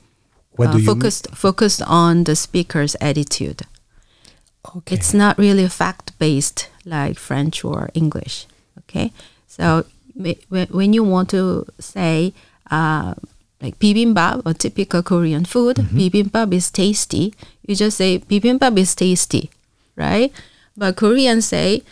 uh, 0.59 0.64
you 0.64 0.79
mean? 0.79 0.87
focused 0.87 1.29
focused 1.35 1.83
on 1.87 2.25
the 2.25 2.35
speaker's 2.37 2.97
attitude. 3.00 3.62
Okay. 4.76 4.95
It's 4.95 5.12
not 5.12 5.38
really 5.38 5.67
fact 5.69 6.12
based 6.19 6.69
like 6.85 7.19
French 7.19 7.64
or 7.64 7.91
English. 7.95 8.47
Okay, 8.79 9.11
so 9.49 9.85
when 10.14 10.92
you 10.92 11.04
want 11.04 11.31
to 11.31 11.66
say 11.78 12.33
uh, 12.71 13.14
like 13.61 13.78
bibimbap, 13.78 14.42
a 14.45 14.54
typical 14.54 15.02
Korean 15.02 15.45
food, 15.45 15.76
bibimbap 15.76 16.52
is 16.52 16.71
tasty. 16.71 17.35
You 17.66 17.76
just 17.76 17.97
say 17.97 18.19
bibimbap 18.19 18.76
is 18.78 18.95
tasty, 18.95 19.50
right? 19.97 20.33
But 20.77 20.96
Koreans 20.96 21.46
say 21.46 21.83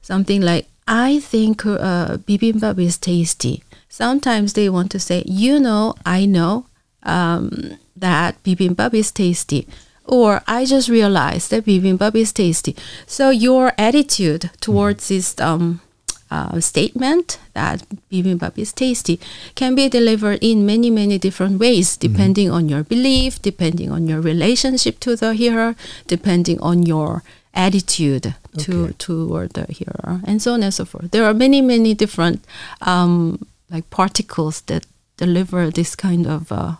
something 0.00 0.40
like 0.40 0.66
I 0.86 1.20
think 1.20 1.66
uh, 1.66 2.16
bibimbap 2.24 2.78
is 2.78 2.96
tasty. 2.96 3.62
Sometimes 3.88 4.54
they 4.54 4.68
want 4.68 4.90
to 4.92 4.98
say, 4.98 5.22
you 5.26 5.60
know, 5.60 5.94
I 6.06 6.24
know 6.24 6.66
um, 7.02 7.78
that 7.96 8.42
bibimbap 8.42 8.94
is 8.94 9.10
tasty. 9.10 9.68
Or 10.04 10.40
I 10.46 10.64
just 10.64 10.88
realized 10.88 11.50
that 11.50 11.66
bibimbap 11.66 12.14
is 12.14 12.32
tasty. 12.32 12.74
So 13.06 13.28
your 13.28 13.72
attitude 13.76 14.50
towards 14.60 15.08
this 15.08 15.38
um, 15.40 15.82
uh, 16.30 16.60
statement 16.60 17.38
that 17.54 17.82
bibimbap 18.10 18.58
is 18.58 18.72
tasty 18.72 19.18
can 19.54 19.74
be 19.74 19.88
delivered 19.88 20.38
in 20.40 20.66
many, 20.66 20.90
many 20.90 21.18
different 21.18 21.58
ways, 21.58 21.96
depending 21.96 22.50
on 22.50 22.68
your 22.68 22.82
belief, 22.84 23.40
depending 23.42 23.90
on 23.90 24.06
your 24.08 24.20
relationship 24.20 25.00
to 25.00 25.16
the 25.16 25.32
hearer, 25.34 25.74
depending 26.06 26.60
on 26.60 26.82
your 26.84 27.22
attitude 27.54 28.34
to 28.58 28.84
Okay. 28.84 28.94
toward 28.98 29.52
the 29.54 29.66
hearer, 29.72 30.20
and 30.24 30.40
so 30.42 30.52
on 30.52 30.62
and 30.62 30.72
so 30.74 30.84
forth. 30.84 31.10
There 31.10 31.24
are 31.24 31.34
many, 31.34 31.60
many 31.62 31.94
different 31.94 32.44
um, 32.82 33.38
like 33.70 33.88
particles 33.90 34.60
that 34.62 34.84
deliver 35.16 35.70
this 35.70 35.96
kind 35.96 36.26
of 36.26 36.52
uh, 36.52 36.76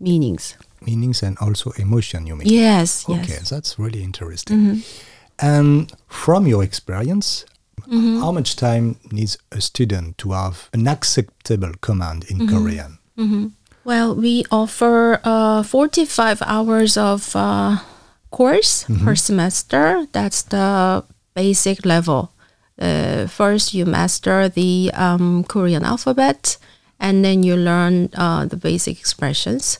meanings. 0.00 0.54
Meanings 0.86 1.22
and 1.22 1.36
also 1.40 1.70
emotion. 1.78 2.26
You 2.26 2.36
mean? 2.36 2.48
Yes, 2.48 3.04
yes. 3.08 3.22
Okay, 3.24 3.32
yes. 3.38 3.50
that's 3.50 3.78
really 3.78 4.02
interesting. 4.02 4.82
And 5.38 5.92
from 6.08 6.46
your 6.46 6.62
experience, 6.62 7.44
how 7.92 8.32
much 8.32 8.56
time 8.56 8.96
needs 9.10 9.36
a 9.50 9.60
student 9.60 10.16
to 10.18 10.32
have 10.32 10.70
an 10.72 10.88
acceptable 10.88 11.72
command 11.80 12.24
in 12.30 12.46
Korean? 12.48 12.98
Well, 13.84 14.14
we 14.14 14.44
offer 14.50 15.20
uh, 15.24 15.62
45 15.62 16.40
hours 16.46 16.96
of 16.96 17.34
uh, 17.36 17.78
course 18.30 18.84
per 19.04 19.14
semester. 19.14 20.06
That's 20.12 20.42
the 20.42 21.04
basic 21.34 21.84
level. 21.84 22.32
Uh, 22.80 23.26
first, 23.26 23.74
you 23.74 23.84
master 23.84 24.48
the 24.48 24.90
um, 24.94 25.44
Korean 25.44 25.84
alphabet, 25.84 26.56
and 26.98 27.24
then 27.24 27.42
you 27.42 27.56
learn 27.56 28.08
uh, 28.14 28.46
the 28.46 28.56
basic 28.56 28.98
expressions. 28.98 29.78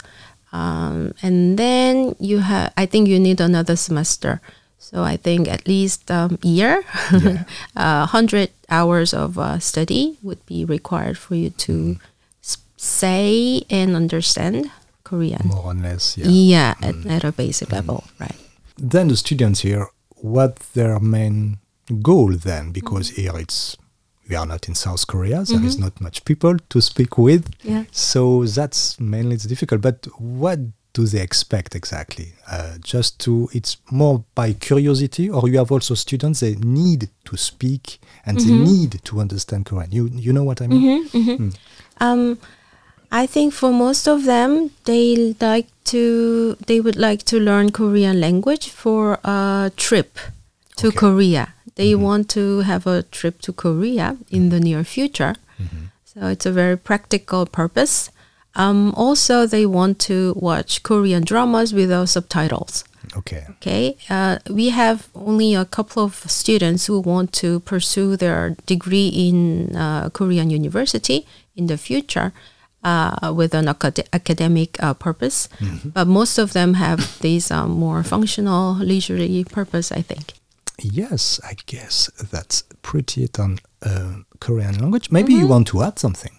Um, 0.52 1.14
and 1.22 1.56
then 1.58 2.14
you 2.20 2.40
have, 2.40 2.72
I 2.76 2.86
think 2.86 3.08
you 3.08 3.18
need 3.18 3.40
another 3.40 3.76
semester. 3.76 4.40
So 4.82 5.02
I 5.12 5.16
think 5.16 5.46
at 5.48 5.66
least 5.68 6.10
um, 6.10 6.38
year, 6.42 6.82
Yeah. 7.12 7.44
uh, 7.76 8.06
100 8.10 8.50
hours 8.68 9.14
of 9.14 9.38
uh, 9.38 9.58
study 9.58 10.16
would 10.22 10.44
be 10.46 10.64
required 10.66 11.16
for 11.16 11.34
you 11.36 11.50
to 11.50 11.96
s- 12.42 12.58
say 12.76 13.62
and 13.70 13.94
understand 13.96 14.70
Korean. 15.04 15.46
More 15.46 15.70
or 15.72 15.74
less, 15.74 16.18
yeah. 16.18 16.26
Yeah, 16.28 16.74
at, 16.82 17.06
at 17.06 17.24
a 17.24 17.32
basic 17.32 17.70
level, 17.72 18.04
right. 18.18 18.36
Then 18.76 19.08
the 19.08 19.16
students 19.16 19.60
here, 19.60 19.86
what 20.16 20.56
their 20.74 20.98
main 20.98 21.58
goal 22.02 22.32
then? 22.34 22.72
Because 22.72 23.10
here 23.10 23.38
it's 23.38 23.76
we 24.28 24.36
are 24.36 24.46
not 24.46 24.68
in 24.68 24.74
South 24.74 25.06
Korea, 25.06 25.44
there 25.44 25.64
is 25.64 25.78
not 25.78 26.00
much 26.00 26.24
people 26.24 26.56
to 26.70 26.80
speak 26.80 27.18
with. 27.18 27.50
Yeah. 27.62 27.84
So 27.90 28.44
that's 28.46 28.98
mainly 29.00 29.34
it's 29.34 29.44
difficult. 29.44 29.80
But 29.82 30.06
what 30.18 30.58
do 30.92 31.06
they 31.06 31.20
expect 31.20 31.74
exactly? 31.74 32.32
Uh, 32.50 32.76
just 32.80 33.18
to 33.20 33.48
it's 33.52 33.76
more 33.90 34.24
by 34.34 34.52
curiosity, 34.52 35.30
or 35.30 35.48
you 35.48 35.58
have 35.58 35.72
also 35.72 35.94
students 35.94 36.40
they 36.40 36.54
need 36.56 37.08
to 37.24 37.36
speak 37.36 37.98
and 38.26 38.38
they 38.38 38.44
mm-hmm. 38.44 38.64
need 38.64 39.00
to 39.04 39.20
understand 39.20 39.66
Korean. 39.66 39.90
You 39.90 40.08
you 40.08 40.32
know 40.32 40.44
what 40.44 40.60
I 40.60 40.66
mean? 40.66 41.04
Mm-hmm, 41.06 41.18
mm-hmm. 41.18 41.36
Hmm. 41.36 41.50
Um, 42.00 42.38
I 43.10 43.26
think 43.26 43.52
for 43.52 43.72
most 43.72 44.06
of 44.06 44.24
them, 44.24 44.70
they 44.84 45.34
like 45.40 45.68
to 45.84 46.56
they 46.66 46.80
would 46.80 46.96
like 46.96 47.24
to 47.24 47.40
learn 47.40 47.70
Korean 47.70 48.20
language 48.20 48.68
for 48.68 49.18
a 49.24 49.70
trip 49.76 50.18
to 50.76 50.88
Okay. 50.88 50.96
Korea. 50.96 51.54
They 51.74 51.94
want 51.94 52.28
to 52.30 52.60
have 52.60 52.86
a 52.86 53.02
trip 53.02 53.40
to 53.42 53.52
Korea 53.52 54.18
in 54.30 54.50
the 54.50 54.60
near 54.60 54.84
future. 54.84 55.34
So 56.04 56.26
it's 56.26 56.44
a 56.44 56.52
very 56.52 56.76
practical 56.76 57.46
purpose. 57.46 58.10
Um, 58.54 58.92
also, 58.96 59.46
they 59.46 59.66
want 59.66 59.98
to 60.00 60.34
watch 60.36 60.82
Korean 60.82 61.24
dramas 61.24 61.72
without 61.72 62.08
subtitles. 62.08 62.84
Okay. 63.16 63.44
Okay, 63.50 63.96
uh, 64.08 64.38
we 64.48 64.70
have 64.70 65.08
only 65.14 65.54
a 65.54 65.64
couple 65.64 66.04
of 66.04 66.14
students 66.30 66.86
who 66.86 67.00
want 67.00 67.32
to 67.34 67.60
pursue 67.60 68.16
their 68.16 68.56
degree 68.66 69.08
in 69.08 69.76
uh, 69.76 70.08
Korean 70.10 70.50
university 70.50 71.26
in 71.54 71.66
the 71.66 71.76
future 71.76 72.32
uh, 72.84 73.32
with 73.34 73.54
an 73.54 73.68
acad- 73.68 74.08
academic 74.12 74.82
uh, 74.82 74.94
purpose, 74.94 75.48
but 75.84 76.06
most 76.06 76.38
of 76.38 76.52
them 76.52 76.74
have 76.74 77.18
these 77.20 77.50
um, 77.50 77.70
more 77.70 78.02
functional, 78.02 78.74
leisurely 78.74 79.44
purpose. 79.44 79.92
I 79.92 80.02
think. 80.02 80.34
Yes, 80.78 81.40
I 81.44 81.54
guess 81.66 82.10
that's 82.30 82.64
pretty 82.82 83.24
it 83.24 83.38
on 83.38 83.58
uh, 83.82 84.22
Korean 84.40 84.78
language. 84.80 85.10
Maybe 85.10 85.34
you 85.34 85.46
want 85.46 85.66
to 85.68 85.82
add 85.82 85.98
something. 85.98 86.32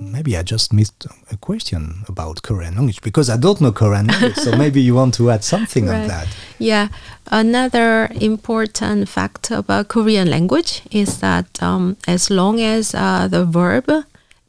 Maybe 0.00 0.36
I 0.36 0.42
just 0.42 0.72
missed 0.72 1.06
a 1.30 1.36
question 1.36 2.04
about 2.08 2.42
Korean 2.42 2.74
language 2.74 3.00
because 3.02 3.28
I 3.30 3.36
don't 3.36 3.60
know 3.60 3.72
Korean 3.72 4.06
language. 4.06 4.36
so 4.36 4.56
maybe 4.56 4.80
you 4.80 4.94
want 4.94 5.14
to 5.14 5.30
add 5.30 5.44
something 5.44 5.88
on 5.88 6.08
that. 6.08 6.28
Yeah, 6.58 6.88
another 7.26 8.08
important 8.20 9.08
fact 9.08 9.50
about 9.50 9.88
Korean 9.88 10.30
language 10.30 10.82
is 10.90 11.20
that 11.20 11.62
um, 11.62 11.96
as 12.06 12.30
long 12.30 12.60
as 12.60 12.94
uh, 12.94 13.28
the 13.28 13.44
verb 13.44 13.90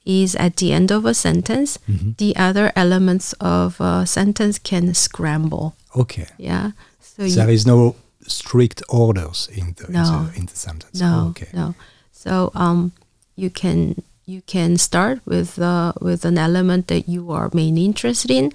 is 0.05 0.35
at 0.35 0.55
the 0.57 0.71
end 0.71 0.91
of 0.91 1.05
a 1.05 1.13
sentence, 1.13 1.79
the 2.17 2.35
other 2.35 2.71
elements 2.75 3.33
of 3.41 3.79
a 3.81 4.05
sentence 4.05 4.57
can 4.59 4.93
scramble. 4.93 5.75
Okay. 5.95 6.27
Yeah. 6.37 6.71
So 7.01 7.27
There 7.27 7.49
is 7.49 7.65
no 7.65 7.95
strict 8.27 8.81
orders 8.89 9.49
in 9.51 9.73
the, 9.77 9.87
in 9.87 9.93
the, 9.93 10.31
in 10.35 10.45
the 10.45 10.55
sentence. 10.55 10.99
no, 11.01 11.27
Okay. 11.29 11.47
no. 11.53 11.75
So 12.11 12.51
um, 12.55 12.91
you 13.35 13.49
can 13.49 14.01
you 14.27 14.41
can 14.45 14.77
start 14.77 15.19
with 15.25 15.57
uh, 15.57 15.93
with 16.01 16.25
an 16.25 16.37
element 16.37 16.87
that 16.87 17.07
you 17.07 17.31
are 17.31 17.49
mainly 17.53 17.85
interested 17.85 18.29
in, 18.29 18.51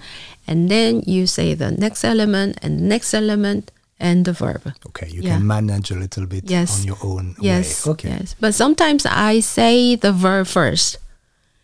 and 0.47 0.69
then 0.69 1.01
you 1.05 1.25
say 1.27 1.55
the 1.55 1.71
next 1.71 2.03
element 2.05 2.57
and 2.61 2.77
the 2.79 2.83
next 2.85 3.13
element 3.13 3.71
and 3.99 4.25
the 4.25 4.33
verb. 4.33 4.61
Okay. 4.87 5.09
You 5.09 5.21
Yeah. 5.23 5.33
can 5.37 5.47
manage 5.47 5.89
a 5.91 5.95
little 5.95 6.25
bit 6.27 6.43
Yes. 6.49 6.79
on 6.79 6.85
your 6.85 6.97
own 7.03 7.35
Yes. 7.41 7.85
way. 7.85 7.91
Okay. 7.91 8.09
Yes. 8.09 8.35
But 8.39 8.53
sometimes 8.53 9.05
I 9.05 9.41
say 9.41 9.95
the 9.97 10.11
verb 10.13 10.45
first. 10.47 10.97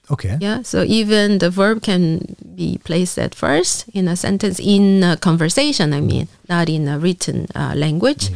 Okay. 0.09 0.37
Yeah. 0.41 0.63
So 0.63 0.81
even 0.83 1.37
the 1.37 1.51
verb 1.51 1.83
can 1.83 2.35
be 2.55 2.79
placed 2.83 3.19
at 3.19 3.35
first 3.35 3.85
in 3.93 4.07
a 4.07 4.15
sentence 4.15 4.57
in 4.59 5.03
a 5.03 5.17
conversation. 5.17 5.93
I 5.93 6.01
mean, 6.01 6.27
not 6.49 6.67
in 6.67 6.87
a 6.87 6.97
written 6.97 7.45
uh, 7.53 7.73
language. 7.75 8.31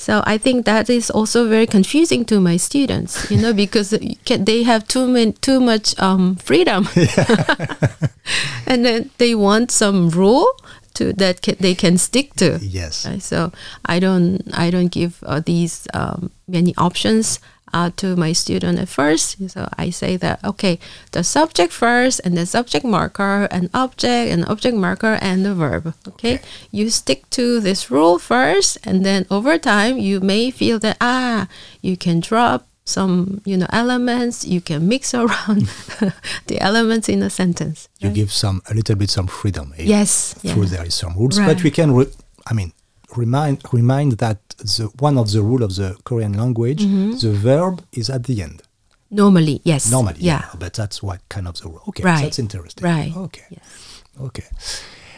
So 0.00 0.22
I 0.24 0.38
think 0.38 0.64
that 0.64 0.88
is 0.88 1.10
also 1.10 1.46
very 1.46 1.66
confusing 1.66 2.24
to 2.24 2.40
my 2.40 2.56
students, 2.56 3.30
you 3.30 3.36
know, 3.36 3.52
because 3.52 3.90
they 4.24 4.62
have 4.62 4.88
too 4.88 5.06
many, 5.06 5.32
too 5.32 5.60
much 5.60 5.92
um, 6.00 6.36
freedom, 6.36 6.88
and 8.66 8.86
then 8.86 9.10
they 9.18 9.34
want 9.34 9.70
some 9.70 10.08
rule 10.08 10.48
to 10.94 11.12
that 11.12 11.42
can, 11.42 11.56
they 11.60 11.74
can 11.74 11.98
stick 11.98 12.32
to. 12.36 12.58
Yes. 12.62 13.04
Right? 13.06 13.22
So 13.22 13.52
I 13.84 14.00
don't 14.00 14.40
I 14.54 14.70
don't 14.70 14.88
give 14.90 15.22
uh, 15.26 15.40
these 15.44 15.86
um, 15.92 16.30
many 16.48 16.74
options 16.78 17.38
uh, 17.72 17.90
to 17.96 18.16
my 18.16 18.32
student 18.32 18.78
at 18.78 18.88
first. 18.88 19.36
So 19.50 19.68
I 19.78 19.90
say 19.90 20.16
that 20.18 20.42
okay, 20.44 20.78
the 21.12 21.22
subject 21.24 21.72
first, 21.72 22.20
and 22.24 22.36
the 22.36 22.46
subject 22.46 22.84
marker, 22.84 23.48
and 23.50 23.68
object, 23.74 24.32
and 24.32 24.44
object 24.48 24.76
marker, 24.76 25.18
and 25.20 25.44
the 25.44 25.54
verb. 25.54 25.94
Okay? 26.08 26.34
Okay. 26.34 26.42
you 26.70 26.90
stick 26.90 27.28
to 27.30 27.60
this 27.60 27.90
rule 27.90 28.18
first, 28.18 28.78
and 28.84 29.04
then 29.04 29.26
over 29.30 29.58
time 29.58 29.98
you 29.98 30.20
may 30.20 30.50
feel 30.50 30.78
that 30.80 30.96
ah, 31.00 31.46
you 31.82 31.96
can 31.96 32.20
drop 32.20 32.66
some 32.84 33.40
you 33.44 33.56
know 33.56 33.66
elements. 33.70 34.44
You 34.44 34.60
can 34.60 34.88
mix 34.88 35.14
around 35.20 35.68
the 36.46 36.58
elements 36.60 37.08
in 37.08 37.22
a 37.22 37.30
sentence. 37.30 37.88
You 38.00 38.08
right? 38.08 38.14
give 38.16 38.32
some 38.32 38.62
a 38.70 38.74
little 38.74 38.96
bit 38.96 39.10
some 39.10 39.26
freedom. 39.28 39.72
eh, 39.78 39.84
Yes, 39.86 40.34
Through 40.34 40.64
yeah. 40.64 40.76
there 40.76 40.86
is 40.86 40.94
some 40.94 41.14
rules, 41.16 41.38
Right. 41.38 41.46
but 41.54 41.62
we 41.62 41.70
can. 41.70 41.92
Re- 41.94 42.10
I 42.46 42.54
mean, 42.54 42.72
remind 43.16 43.60
remind 43.72 44.12
that 44.18 44.38
the 44.58 44.90
one 44.98 45.18
of 45.18 45.30
the 45.32 45.42
rule 45.42 45.62
of 45.62 45.74
the 45.76 45.96
Korean 46.04 46.32
language, 46.34 46.82
Mm-hmm. 46.82 47.18
the 47.18 47.32
verb 47.32 47.82
is 47.92 48.10
at 48.10 48.24
the 48.24 48.42
end. 48.42 48.62
Normally, 49.10 49.60
yes. 49.64 49.90
Normally, 49.90 50.20
yeah. 50.20 50.44
But 50.58 50.74
that's 50.74 51.02
what 51.02 51.18
kind 51.28 51.48
of 51.48 51.54
the 51.60 51.68
rule. 51.68 51.82
Okay, 51.88 52.04
Right. 52.04 52.22
that's 52.22 52.38
interesting. 52.38 52.84
Right. 52.84 53.12
Okay. 53.16 53.44
Yes. 53.50 54.02
Okay. 54.20 54.46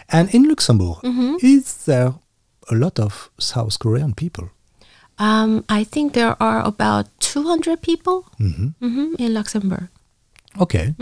And 0.08 0.34
in 0.34 0.48
Luxembourg, 0.48 0.98
Mm-hmm. 1.02 1.36
is 1.42 1.84
there 1.84 2.14
a 2.70 2.74
lot 2.74 2.98
of 2.98 3.30
South 3.38 3.78
Korean 3.78 4.14
people? 4.14 4.48
Um, 5.18 5.64
I 5.68 5.84
think 5.84 6.12
there 6.14 6.36
are 6.42 6.62
about 6.66 7.06
200 7.20 7.82
people 7.82 8.24
hmm 8.38 8.68
mhm, 8.80 9.14
in 9.18 9.34
Luxembourg. 9.34 9.88
Okay. 10.58 10.94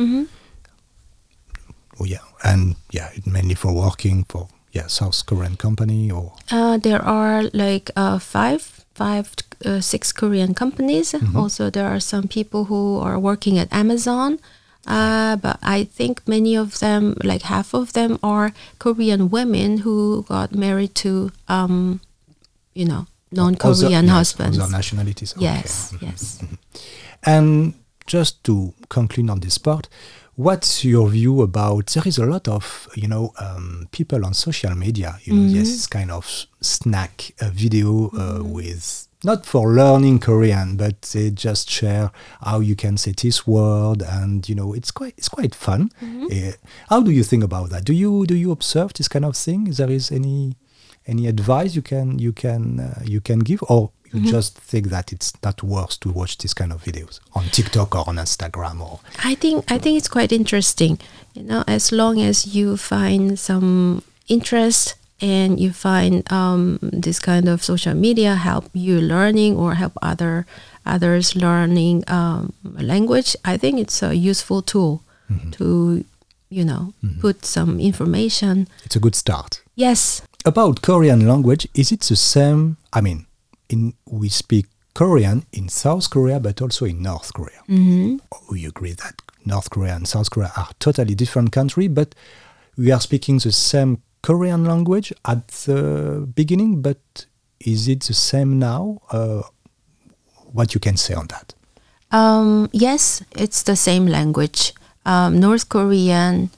Oh, 2.00 2.04
yeah. 2.04 2.18
And 2.42 2.76
yeah, 2.90 3.10
mainly 3.26 3.54
for 3.54 3.72
working 3.74 4.24
for 4.28 4.48
yeah 4.72 4.86
South 4.88 5.24
Korean 5.26 5.56
company 5.56 6.10
or 6.10 6.32
Uh, 6.50 6.78
there 6.78 7.02
are 7.02 7.42
like 7.52 7.90
uh, 7.96 8.18
five, 8.18 8.84
five, 8.94 9.26
uh, 9.64 9.80
six 9.80 10.12
Korean 10.12 10.54
companies. 10.54 11.14
Also, 11.34 11.70
there 11.70 11.86
are 11.86 12.00
some 12.00 12.26
people 12.28 12.64
who 12.64 12.98
are 12.98 13.18
working 13.18 13.58
at 13.58 13.68
Amazon. 13.72 14.38
Uh, 14.86 15.36
but 15.36 15.58
I 15.62 15.84
think 15.84 16.26
many 16.26 16.56
of 16.56 16.78
them, 16.78 17.14
like 17.22 17.42
half 17.42 17.74
of 17.74 17.92
them, 17.92 18.18
are 18.22 18.52
Korean 18.78 19.28
women 19.30 19.78
who 19.78 20.24
got 20.26 20.54
married 20.54 20.94
to, 20.94 21.30
um, 21.48 22.00
you 22.74 22.86
know, 22.86 23.06
non-Korean 23.30 24.04
other, 24.04 24.18
husbands. 24.18 24.56
Yes, 24.56 24.64
other 24.66 24.76
nationalities. 24.76 25.32
Okay. 25.36 25.44
yes, 25.44 25.94
yes. 26.00 26.42
And 27.22 27.74
just 28.06 28.42
to 28.44 28.72
conclude 28.88 29.30
on 29.30 29.40
this 29.40 29.58
part, 29.58 29.88
what's 30.40 30.84
your 30.84 31.08
view 31.08 31.42
about? 31.42 31.86
There 31.88 32.06
is 32.06 32.18
a 32.18 32.26
lot 32.26 32.48
of 32.48 32.88
you 32.94 33.08
know 33.08 33.32
um, 33.38 33.88
people 33.92 34.24
on 34.24 34.34
social 34.34 34.74
media. 34.74 35.18
You 35.24 35.34
know, 35.34 35.46
yes, 35.48 35.68
it's 35.68 35.86
kind 35.86 36.10
of 36.10 36.46
snack 36.60 37.32
uh, 37.40 37.50
video 37.52 38.10
uh, 38.10 38.42
with 38.42 39.08
not 39.22 39.44
for 39.44 39.68
learning 39.68 40.18
Korean, 40.20 40.76
but 40.76 41.02
they 41.12 41.30
just 41.30 41.70
share 41.70 42.10
how 42.40 42.60
you 42.60 42.74
can 42.74 42.96
say 42.96 43.12
this 43.12 43.46
word, 43.46 44.02
and 44.02 44.48
you 44.48 44.54
know, 44.54 44.72
it's 44.72 44.90
quite 44.90 45.14
it's 45.18 45.28
quite 45.28 45.54
fun. 45.54 45.90
Uh, 46.32 46.52
how 46.88 47.02
do 47.02 47.10
you 47.10 47.22
think 47.22 47.44
about 47.44 47.70
that? 47.70 47.84
Do 47.84 47.92
you 47.92 48.26
do 48.26 48.34
you 48.34 48.50
observe 48.50 48.94
this 48.94 49.08
kind 49.08 49.24
of 49.24 49.36
thing? 49.36 49.66
Is 49.66 49.76
there 49.76 49.90
is 49.90 50.10
any 50.10 50.56
any 51.06 51.26
advice 51.26 51.74
you 51.74 51.82
can 51.82 52.18
you 52.18 52.32
can 52.32 52.80
uh, 52.80 53.02
you 53.04 53.20
can 53.20 53.40
give 53.40 53.62
or 53.68 53.90
you 54.12 54.30
just 54.30 54.58
think 54.58 54.86
that 54.88 55.12
it's 55.12 55.32
not 55.42 55.62
worth 55.62 56.00
to 56.00 56.10
watch 56.10 56.36
this 56.38 56.52
kind 56.54 56.72
of 56.72 56.82
videos 56.82 57.20
on 57.34 57.44
TikTok 57.52 57.94
or 57.94 58.08
on 58.08 58.16
Instagram 58.16 58.80
or 58.80 59.00
I 59.24 59.34
think 59.36 59.70
I 59.70 59.78
think 59.78 59.98
it's 59.98 60.08
quite 60.08 60.32
interesting. 60.32 60.98
You 61.34 61.42
know, 61.44 61.64
as 61.66 61.92
long 61.92 62.20
as 62.20 62.54
you 62.54 62.76
find 62.76 63.38
some 63.38 64.02
interest 64.28 64.94
and 65.20 65.60
you 65.60 65.70
find 65.72 66.30
um, 66.32 66.78
this 66.82 67.20
kind 67.20 67.48
of 67.48 67.62
social 67.62 67.94
media 67.94 68.34
help 68.34 68.68
you 68.72 69.00
learning 69.00 69.56
or 69.56 69.74
help 69.74 69.92
other 70.02 70.44
others 70.86 71.36
learning 71.36 72.02
um, 72.08 72.52
a 72.78 72.82
language, 72.82 73.36
I 73.44 73.56
think 73.58 73.78
it's 73.78 74.02
a 74.02 74.14
useful 74.16 74.62
tool 74.62 75.02
to 75.52 76.04
you 76.48 76.64
know 76.64 76.92
put 77.20 77.44
some 77.44 77.78
information. 77.78 78.66
it's 78.84 78.96
a 78.96 79.00
good 79.00 79.14
start. 79.14 79.62
Yes, 79.76 80.22
About 80.44 80.82
Korean 80.82 81.26
language, 81.28 81.68
is 81.74 81.92
it 81.92 82.00
the 82.00 82.16
same? 82.16 82.76
I 82.92 83.00
mean, 83.00 83.26
in 83.70 83.94
we 84.06 84.28
speak 84.28 84.66
Korean 84.94 85.46
in 85.52 85.68
South 85.68 86.10
Korea, 86.10 86.40
but 86.40 86.60
also 86.60 86.84
in 86.84 87.02
North 87.02 87.32
Korea. 87.32 87.62
hmm 87.66 88.16
We 88.50 88.66
agree 88.66 88.92
that 88.92 89.14
North 89.46 89.70
Korea 89.70 89.94
and 89.94 90.06
South 90.06 90.30
Korea 90.30 90.52
are 90.56 90.68
totally 90.78 91.14
different 91.14 91.52
countries, 91.52 91.88
but 91.88 92.14
we 92.76 92.92
are 92.92 93.00
speaking 93.00 93.38
the 93.38 93.52
same 93.52 94.02
Korean 94.22 94.64
language 94.64 95.12
at 95.24 95.48
the 95.66 96.26
beginning. 96.34 96.82
But 96.82 97.26
is 97.60 97.88
it 97.88 98.00
the 98.00 98.14
same 98.14 98.58
now? 98.58 99.00
Uh, 99.10 99.42
what 100.52 100.74
you 100.74 100.80
can 100.80 100.96
say 100.96 101.14
on 101.14 101.28
that? 101.28 101.54
Um, 102.10 102.68
yes, 102.72 103.22
it's 103.36 103.62
the 103.62 103.76
same 103.76 104.06
language. 104.06 104.74
Um, 105.06 105.38
North 105.38 105.68
Korean, 105.68 106.50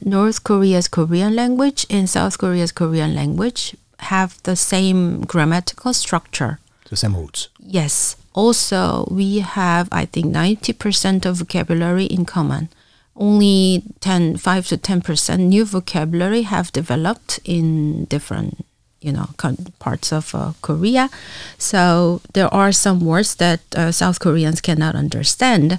North 0.00 0.42
Korea's 0.42 0.88
Korean 0.88 1.36
language 1.36 1.86
and 1.90 2.08
South 2.08 2.38
Korea's 2.38 2.72
Korean 2.72 3.14
language 3.14 3.76
have 4.00 4.42
the 4.42 4.56
same 4.56 5.22
grammatical 5.22 5.92
structure. 5.92 6.58
The 6.88 6.96
same 6.96 7.16
roots. 7.16 7.48
Yes. 7.58 8.16
Also, 8.32 9.08
we 9.10 9.40
have, 9.40 9.88
I 9.90 10.04
think, 10.04 10.26
90% 10.26 11.24
of 11.24 11.36
vocabulary 11.36 12.04
in 12.04 12.24
common. 12.24 12.68
Only 13.16 13.82
10, 14.00 14.36
5 14.36 14.66
to 14.68 14.76
10% 14.76 15.38
new 15.38 15.64
vocabulary 15.64 16.42
have 16.42 16.70
developed 16.70 17.40
in 17.44 18.04
different, 18.04 18.64
you 19.00 19.10
know, 19.10 19.30
parts 19.78 20.12
of 20.12 20.34
uh, 20.34 20.52
Korea. 20.60 21.08
So 21.56 22.20
there 22.34 22.52
are 22.52 22.72
some 22.72 23.00
words 23.00 23.36
that 23.36 23.60
uh, 23.74 23.90
South 23.90 24.20
Koreans 24.20 24.60
cannot 24.60 24.94
understand. 24.94 25.78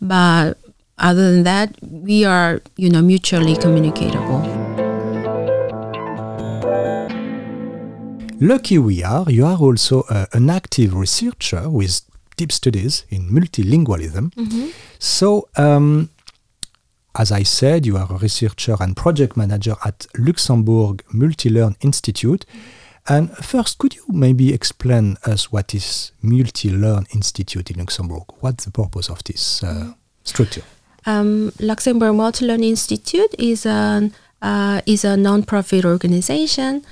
But 0.00 0.58
other 0.98 1.30
than 1.30 1.44
that, 1.44 1.76
we 1.82 2.24
are, 2.24 2.60
you 2.76 2.90
know, 2.90 3.00
mutually 3.00 3.54
communicatable. 3.54 4.61
Lucky 8.42 8.76
we 8.76 9.04
are, 9.04 9.30
you 9.30 9.46
are 9.46 9.56
also 9.56 10.02
uh, 10.10 10.26
an 10.32 10.50
active 10.50 10.94
researcher 10.94 11.70
with 11.70 12.00
deep 12.36 12.50
studies 12.50 13.04
in 13.08 13.30
multilingualism. 13.30 14.32
So, 14.98 15.48
um, 15.56 16.10
as 17.14 17.30
I 17.30 17.44
said, 17.44 17.86
you 17.86 17.96
are 17.96 18.08
a 18.10 18.16
researcher 18.16 18.76
and 18.80 18.96
project 18.96 19.36
manager 19.36 19.76
at 19.84 20.08
Luxembourg 20.18 21.04
Multilearn 21.14 21.76
Institute. 21.82 22.44
And 23.08 23.30
first, 23.36 23.78
could 23.78 23.94
you 23.94 24.02
maybe 24.08 24.52
explain 24.52 25.18
us 25.24 25.52
what 25.52 25.72
is 25.72 26.10
Multilearn 26.20 27.06
Institute 27.14 27.70
in 27.70 27.78
Luxembourg? 27.78 28.24
What's 28.40 28.64
the 28.64 28.72
purpose 28.72 29.08
of 29.08 29.22
this 29.22 29.62
uh, 29.62 29.92
structure? 30.24 30.64
Um, 31.06 31.52
Luxembourg 31.60 32.16
Multilearn 32.16 32.64
Institute 32.64 33.32
is 33.38 33.66
an 33.66 34.12
uh, 34.42 34.80
is 34.86 35.04
a 35.04 35.16
non-profit 35.16 35.84
organization. 35.84 36.82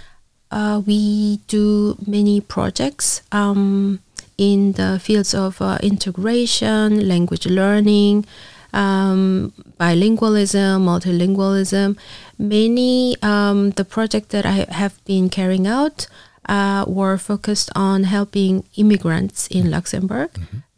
Uh, 0.50 0.82
we 0.84 1.38
do 1.46 1.96
many 2.06 2.40
projects 2.40 3.22
um, 3.30 4.00
in 4.36 4.72
the 4.72 4.98
fields 4.98 5.34
of 5.34 5.60
uh, 5.62 5.78
integration, 5.82 7.06
language 7.06 7.46
learning, 7.46 8.26
um, 8.72 9.52
bilingualism, 9.78 10.82
multilingualism. 10.82 11.96
Many 12.38 13.16
um, 13.22 13.70
the 13.72 13.84
project 13.84 14.30
that 14.30 14.46
I 14.46 14.66
have 14.70 15.02
been 15.04 15.28
carrying 15.28 15.66
out 15.66 16.06
uh, 16.48 16.84
were 16.88 17.16
focused 17.16 17.70
on 17.76 18.04
helping 18.04 18.64
immigrants 18.76 19.46
in 19.48 19.70
Luxembourg 19.70 20.30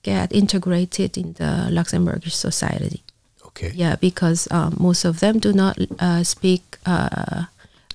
get 0.02 0.32
integrated 0.32 1.16
in 1.16 1.32
the 1.34 1.68
Luxembourgish 1.70 2.32
society. 2.32 3.02
Okay. 3.46 3.70
Yeah, 3.74 3.96
because 3.96 4.48
um, 4.50 4.76
most 4.78 5.04
of 5.04 5.20
them 5.20 5.38
do 5.38 5.52
not 5.52 5.78
uh, 5.98 6.24
speak 6.24 6.78
uh, 6.86 7.44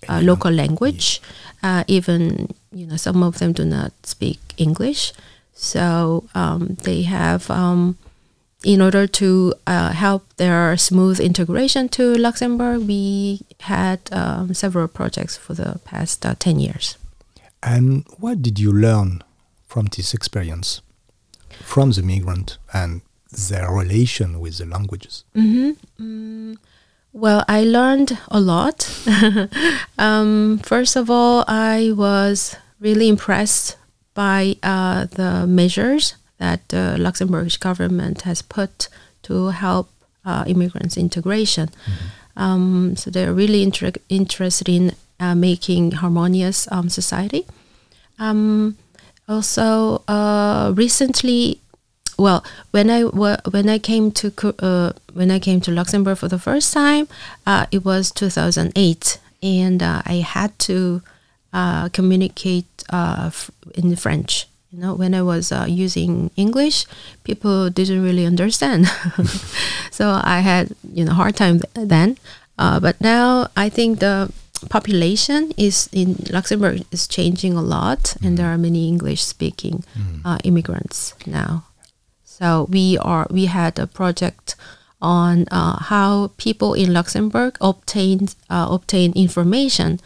uh, 0.08 0.22
local 0.22 0.52
language. 0.52 1.22
Uh, 1.64 1.84
even 1.88 2.50
you 2.72 2.86
know, 2.86 2.98
some 2.98 3.24
of 3.24 3.40
them 3.40 3.54
do 3.54 3.66
not 3.66 3.92
speak 4.04 4.40
English. 4.58 5.14
So 5.54 6.26
um, 6.36 6.78
they 6.84 7.02
have, 7.04 7.50
um, 7.50 7.98
in 8.64 8.82
order 8.82 9.08
to 9.08 9.54
uh, 9.66 9.92
help 9.92 10.24
their 10.38 10.78
smooth 10.78 11.20
integration 11.20 11.90
to 11.90 12.16
Luxembourg, 12.16 12.82
we 12.88 13.42
had 13.62 14.00
um, 14.12 14.54
several 14.54 14.88
projects 14.88 15.36
for 15.36 15.56
the 15.56 15.80
past 15.84 16.26
uh, 16.26 16.36
ten 16.38 16.60
years. 16.60 16.98
And 17.64 18.06
what 18.20 18.42
did 18.42 18.60
you 18.60 18.72
learn 18.72 19.24
from 19.66 19.88
this 19.88 20.14
experience, 20.14 20.82
from 21.50 21.92
the 21.92 22.04
migrant 22.04 22.58
and 22.72 23.02
their 23.50 23.72
relation 23.72 24.40
with 24.40 24.60
the 24.60 24.66
languages? 24.66 25.24
Well, 27.18 27.44
I 27.48 27.64
learned 27.64 28.16
a 28.28 28.40
lot. 28.40 28.88
um, 29.98 30.60
first 30.60 30.96
of 30.96 31.10
all, 31.10 31.44
I 31.48 31.92
was 31.96 32.56
really 32.80 33.10
impressed 33.10 33.76
by 34.14 34.56
uh, 34.62 35.06
the 35.06 35.48
measures 35.48 36.14
that 36.38 36.70
the 36.70 36.96
Luxembourgish 37.00 37.60
government 37.60 38.22
has 38.22 38.44
put 38.44 38.88
to 39.24 39.48
help 39.48 39.90
uh, 40.26 40.44
immigrants 40.46 40.96
integration. 40.96 41.70
Um, 42.36 42.96
so 42.96 43.10
they're 43.10 43.34
really 43.34 43.64
inter- 43.64 44.00
interested 44.10 44.70
in 44.70 44.92
uh, 45.20 45.34
making 45.34 45.94
harmonious 45.94 46.72
um, 46.72 46.88
society. 46.88 47.48
Um, 48.20 48.78
also, 49.28 50.04
uh, 50.08 50.72
recently, 50.76 51.62
well, 52.18 52.44
when 52.72 52.90
I 52.90 53.04
when 53.04 53.70
I 53.70 53.78
came 53.78 54.12
to 54.14 54.34
uh, 54.60 54.94
when 55.14 55.30
I 55.32 55.40
came 55.40 55.62
to 55.62 55.72
Luxembourg 55.72 56.18
for 56.18 56.28
the 56.28 56.40
first 56.40 56.74
time, 56.74 57.08
uh, 57.46 57.68
it 57.72 57.86
was 57.86 58.12
2008, 58.12 59.20
and 59.44 59.84
uh, 59.84 60.02
I 60.06 60.16
had 60.16 60.58
to 60.60 61.02
uh, 61.54 61.90
communicate 61.90 62.66
uh, 62.90 63.30
in 63.76 63.96
French. 63.96 64.48
You 64.72 64.80
know, 64.80 64.96
when 64.96 65.14
I 65.14 65.22
was 65.22 65.52
uh, 65.52 65.66
using 65.70 66.32
English, 66.36 66.86
people 67.24 67.70
didn't 67.70 68.04
really 68.04 68.26
understand, 68.26 68.88
so 69.92 70.20
I 70.24 70.40
had 70.40 70.76
you 70.92 71.06
know 71.06 71.14
hard 71.14 71.36
time 71.36 71.62
then. 71.74 72.18
Uh, 72.58 72.80
but 72.80 73.00
now 73.00 73.48
I 73.56 73.70
think 73.70 74.00
the 74.00 74.32
population 74.70 75.54
is 75.56 75.88
in 75.94 76.18
Luxembourg 76.32 76.84
is 76.92 77.08
changing 77.08 77.54
a 77.54 77.62
lot, 77.62 78.18
and 78.24 78.38
there 78.38 78.48
are 78.48 78.58
many 78.58 78.88
English 78.88 79.24
speaking 79.24 79.84
uh, 80.26 80.40
immigrants 80.44 81.14
now. 81.28 81.64
So 82.40 82.68
we 82.70 82.98
are 83.00 83.28
we 83.32 83.46
had 83.46 83.80
a 83.80 83.88
project 83.88 84.56
on 85.02 85.46
uh, 85.52 85.78
how 85.90 86.32
people 86.38 86.74
in 86.74 86.94
Luxembourg 86.94 87.58
obtain 87.62 88.28
uh, 88.50 88.68
obtain 88.70 89.12
information 89.16 90.00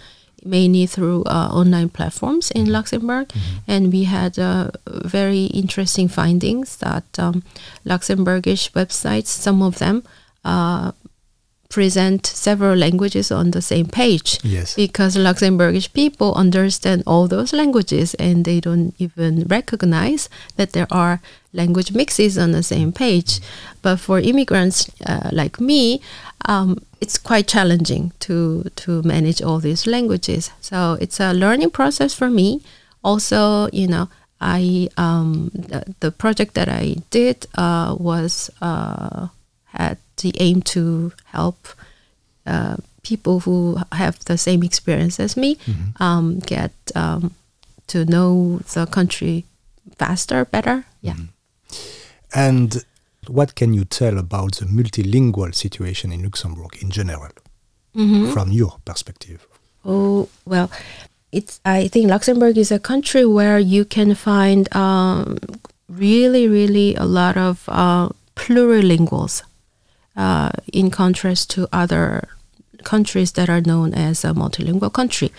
mainly 0.43 0.87
through 0.87 1.23
uh, 1.25 1.49
online 1.51 1.89
platforms 1.89 2.49
in 2.51 2.65
Luxembourg, 2.71 3.29
and 3.67 3.91
we 3.93 4.05
had 4.05 4.39
uh, 4.39 4.71
very 4.87 5.45
interesting 5.53 6.07
findings 6.07 6.77
that 6.77 7.03
um, 7.19 7.43
Luxembourgish 7.85 8.71
websites, 8.71 9.27
some 9.27 9.61
of 9.61 9.77
them. 9.77 10.03
Uh, 10.43 10.91
present 11.69 12.25
several 12.27 12.75
languages 12.75 13.31
on 13.31 13.51
the 13.51 13.61
same 13.61 13.85
page 13.85 14.39
Yes. 14.43 14.75
because 14.75 15.15
Luxembourgish 15.15 15.93
people 15.93 16.35
understand 16.35 17.01
all 17.07 17.29
those 17.29 17.53
languages 17.53 18.13
and 18.15 18.43
they 18.43 18.59
don't 18.59 18.93
even 18.99 19.45
recognize 19.47 20.27
that 20.57 20.73
there 20.73 20.87
are 20.91 21.21
language 21.53 21.91
mixes 21.91 22.37
on 22.37 22.51
the 22.51 22.63
same 22.63 22.91
page. 22.91 23.39
But 23.81 23.99
for 23.99 24.19
immigrants 24.19 24.89
uh, 25.05 25.29
like 25.31 25.59
me, 25.59 26.01
um, 26.45 26.77
it's 26.99 27.17
quite 27.17 27.47
challenging 27.47 28.11
to 28.19 28.65
to 28.75 29.01
manage 29.03 29.41
all 29.41 29.59
these 29.59 29.87
languages. 29.87 30.51
So 30.61 30.97
it's 31.01 31.19
a 31.19 31.33
learning 31.33 31.71
process 31.71 32.13
for 32.13 32.29
me. 32.29 32.61
Also, 33.03 33.67
you 33.73 33.87
know, 33.87 34.09
I 34.39 34.89
um, 34.97 35.51
the, 35.53 35.95
the 35.99 36.11
project 36.11 36.53
that 36.53 36.69
I 36.69 36.97
did 37.09 37.47
uh, 37.55 37.95
was 37.99 38.49
uh, 38.61 39.27
had 39.65 39.97
the 40.17 40.33
aim 40.39 40.61
to 40.61 41.11
help 41.25 41.67
uh, 42.45 42.77
people 43.03 43.41
who 43.41 43.77
have 43.91 44.23
the 44.25 44.37
same 44.37 44.63
experience 44.63 45.19
as 45.19 45.35
me 45.35 45.57
um, 45.99 46.39
get 46.39 46.71
um, 46.95 47.33
to 47.87 48.05
know 48.05 48.59
the 48.73 48.85
country 48.85 49.45
faster, 49.97 50.45
better. 50.45 50.85
Yeah. 51.01 51.15
And 52.33 52.83
what 53.27 53.55
can 53.55 53.73
you 53.73 53.85
tell 53.85 54.17
about 54.17 54.55
the 54.55 54.65
multilingual 54.65 55.53
situation 55.53 56.11
in 56.11 56.23
Luxembourg 56.23 56.77
in 56.81 56.89
general, 56.89 57.31
from 58.33 58.51
your 58.51 58.77
perspective? 58.85 59.47
Oh 59.83 60.29
well, 60.45 60.71
it's. 61.31 61.59
I 61.65 61.87
think 61.87 62.09
Luxembourg 62.09 62.57
is 62.57 62.71
a 62.71 62.79
country 62.79 63.25
where 63.25 63.59
you 63.59 63.85
can 63.85 64.15
find 64.15 64.73
um, 64.75 65.37
really, 65.89 66.47
really 66.47 66.95
a 66.95 67.05
lot 67.05 67.37
of 67.37 67.63
uh, 67.67 68.09
plurilinguals, 68.35 69.43
uh, 70.15 70.51
in 70.71 70.89
contrast 70.91 71.49
to 71.51 71.67
other 71.73 72.27
countries 72.83 73.33
that 73.33 73.49
are 73.49 73.61
known 73.61 73.93
as 73.93 74.23
a 74.23 74.33
multilingual 74.33 74.91
country. 74.91 75.31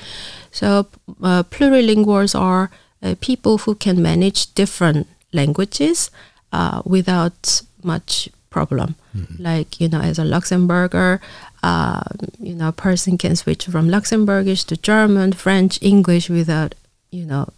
So 0.50 0.86
uh, 1.22 1.42
plurilinguals 1.44 2.38
are 2.38 2.70
uh, 3.02 3.14
people 3.20 3.58
who 3.58 3.74
can 3.74 4.02
manage 4.02 4.54
different 4.54 5.08
languages 5.32 6.10
uh, 6.52 6.82
without 6.84 7.62
much 7.82 8.28
problem. 8.50 8.94
Like 9.38 9.80
you 9.80 9.88
know, 9.88 10.00
as 10.00 10.18
a 10.18 10.24
Luxembourger, 10.24 11.20
uh, 11.62 12.02
you 12.38 12.54
know, 12.54 12.68
a 12.68 12.72
person 12.72 13.18
can 13.18 13.36
switch 13.36 13.66
from 13.66 13.88
Luxembourgish 13.88 14.64
to 14.66 14.76
German, 14.76 15.32
French, 15.32 15.78
English 15.82 16.30
without 16.30 16.74
you 17.10 17.26
know 17.26 17.48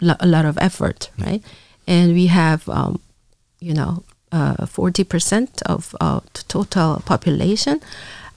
lo- 0.00 0.16
a 0.20 0.26
lot 0.26 0.44
of 0.44 0.56
effort, 0.58 1.10
right? 1.18 1.42
And 1.86 2.14
we 2.14 2.28
have, 2.28 2.68
um, 2.68 3.00
you 3.60 3.74
know, 3.74 4.04
forty 4.66 5.04
percent 5.04 5.62
of 5.66 5.94
uh, 6.00 6.20
the 6.32 6.42
total 6.48 7.02
population. 7.04 7.80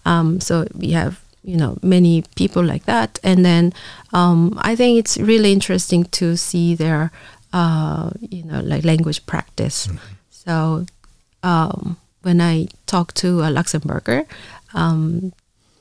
Um, 0.05 0.39
so 0.39 0.65
we 0.73 0.91
have, 0.91 1.19
you 1.43 1.57
know, 1.57 1.77
many 1.81 2.23
people 2.35 2.63
like 2.63 2.85
that. 2.85 3.19
And 3.23 3.45
then 3.45 3.73
um, 4.13 4.59
I 4.61 4.75
think 4.75 4.99
it's 4.99 5.17
really 5.17 5.51
interesting 5.51 6.03
to 6.11 6.35
see 6.37 6.75
their, 6.75 7.11
uh, 7.55 8.11
you 8.19 8.43
know, 8.43 8.59
like 8.59 8.83
language 8.83 9.25
practice. 9.25 9.87
So 10.29 10.85
um, 11.41 11.95
when 12.21 12.41
I 12.41 12.67
talk 12.85 13.13
to 13.23 13.39
a 13.47 13.49
Luxembourger, 13.49 14.27
um, 14.73 15.31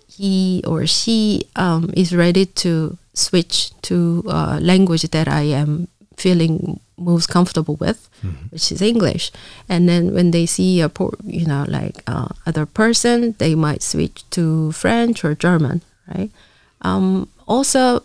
he 0.07 0.63
or 0.67 0.87
she 0.87 1.49
um, 1.57 1.91
is 1.97 2.15
ready 2.15 2.47
to 2.63 2.97
switch 3.15 3.73
to 3.83 4.23
a 4.31 4.61
language 4.61 5.03
that 5.11 5.27
I 5.27 5.43
am 5.51 5.89
feeling 6.17 6.79
most 6.97 7.27
comfortable 7.27 7.75
with, 7.77 8.09
which 8.53 8.71
is 8.71 8.81
English. 8.81 9.33
And 9.69 9.89
then 9.89 10.15
when 10.15 10.31
they 10.31 10.47
see 10.47 10.81
a 10.81 10.89
por- 10.89 11.19
you 11.27 11.45
know 11.45 11.65
like 11.67 12.03
uh, 12.07 12.29
other 12.47 12.67
person, 12.67 13.35
they 13.39 13.55
might 13.57 13.83
switch 13.83 14.23
to 14.31 14.71
French 14.73 15.25
or 15.25 15.35
German, 15.35 15.83
right? 16.07 16.31
Um, 16.83 17.27
also, 17.49 18.05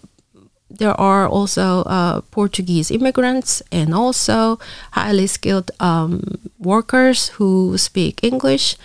there 0.70 0.94
are 1.00 1.28
also 1.28 1.84
uh, 1.84 2.22
Portuguese 2.32 2.92
immigrants 2.92 3.62
and 3.72 3.94
also 3.94 4.60
highly 4.92 5.28
skilled 5.28 5.72
um, 5.80 6.22
workers 6.60 7.30
who 7.40 7.78
speak 7.78 8.24
English. 8.24 8.78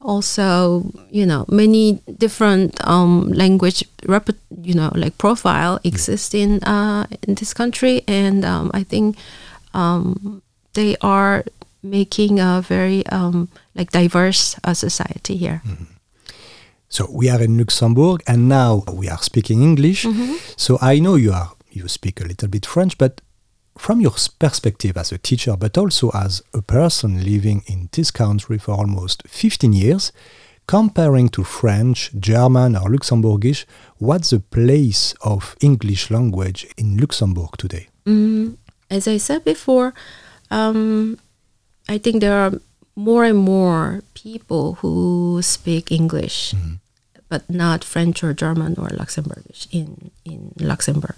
Also, 0.00 0.90
you 1.10 1.24
know, 1.24 1.44
many 1.48 2.00
different 2.18 2.74
um, 2.86 3.30
language, 3.32 3.84
rep- 4.06 4.34
you 4.62 4.74
know, 4.74 4.90
like 4.96 5.16
profile 5.16 5.78
exist 5.84 6.34
in 6.34 6.58
uh, 6.64 7.06
in 7.28 7.34
this 7.36 7.54
country, 7.54 8.02
and 8.08 8.44
um, 8.44 8.70
I 8.74 8.82
think 8.82 9.16
um, 9.74 10.42
they 10.74 10.96
are 11.02 11.44
making 11.84 12.40
a 12.40 12.62
very 12.66 13.06
um, 13.14 13.48
like 13.76 13.90
diverse 13.92 14.56
uh, 14.64 14.74
society 14.74 15.36
here. 15.36 15.62
So 16.92 17.08
we 17.10 17.30
are 17.30 17.40
in 17.40 17.56
Luxembourg, 17.56 18.22
and 18.26 18.50
now 18.50 18.84
we 18.92 19.08
are 19.08 19.22
speaking 19.22 19.62
English. 19.62 20.04
Mm-hmm. 20.04 20.34
So 20.58 20.76
I 20.82 20.98
know 20.98 21.14
you 21.14 21.32
are 21.32 21.52
you 21.70 21.88
speak 21.88 22.20
a 22.20 22.24
little 22.24 22.48
bit 22.48 22.66
French, 22.66 22.98
but 22.98 23.22
from 23.78 24.02
your 24.02 24.12
perspective 24.38 24.98
as 24.98 25.10
a 25.10 25.16
teacher, 25.16 25.56
but 25.56 25.78
also 25.78 26.10
as 26.10 26.42
a 26.52 26.60
person 26.60 27.24
living 27.24 27.62
in 27.66 27.88
this 27.92 28.10
country 28.10 28.58
for 28.58 28.74
almost 28.74 29.22
15 29.26 29.72
years, 29.72 30.12
comparing 30.66 31.30
to 31.30 31.44
French, 31.44 32.10
German, 32.20 32.76
or 32.76 32.90
Luxembourgish, 32.90 33.64
what's 33.96 34.28
the 34.28 34.40
place 34.40 35.14
of 35.22 35.56
English 35.62 36.10
language 36.10 36.66
in 36.76 36.98
Luxembourg 36.98 37.56
today? 37.56 37.88
Mm, 38.04 38.58
as 38.90 39.08
I 39.08 39.16
said 39.16 39.46
before, 39.46 39.94
um, 40.50 41.18
I 41.88 41.96
think 41.96 42.20
there 42.20 42.36
are 42.36 42.52
more 42.94 43.24
and 43.24 43.38
more 43.38 44.02
people 44.12 44.74
who 44.74 45.40
speak 45.42 45.90
English, 45.90 46.52
mm-hmm. 46.52 46.74
But 47.32 47.48
not 47.48 47.82
French 47.82 48.22
or 48.22 48.34
German 48.34 48.74
or 48.76 48.88
Luxembourgish 48.88 49.66
in, 49.72 50.10
in 50.22 50.52
Luxembourg. 50.60 51.16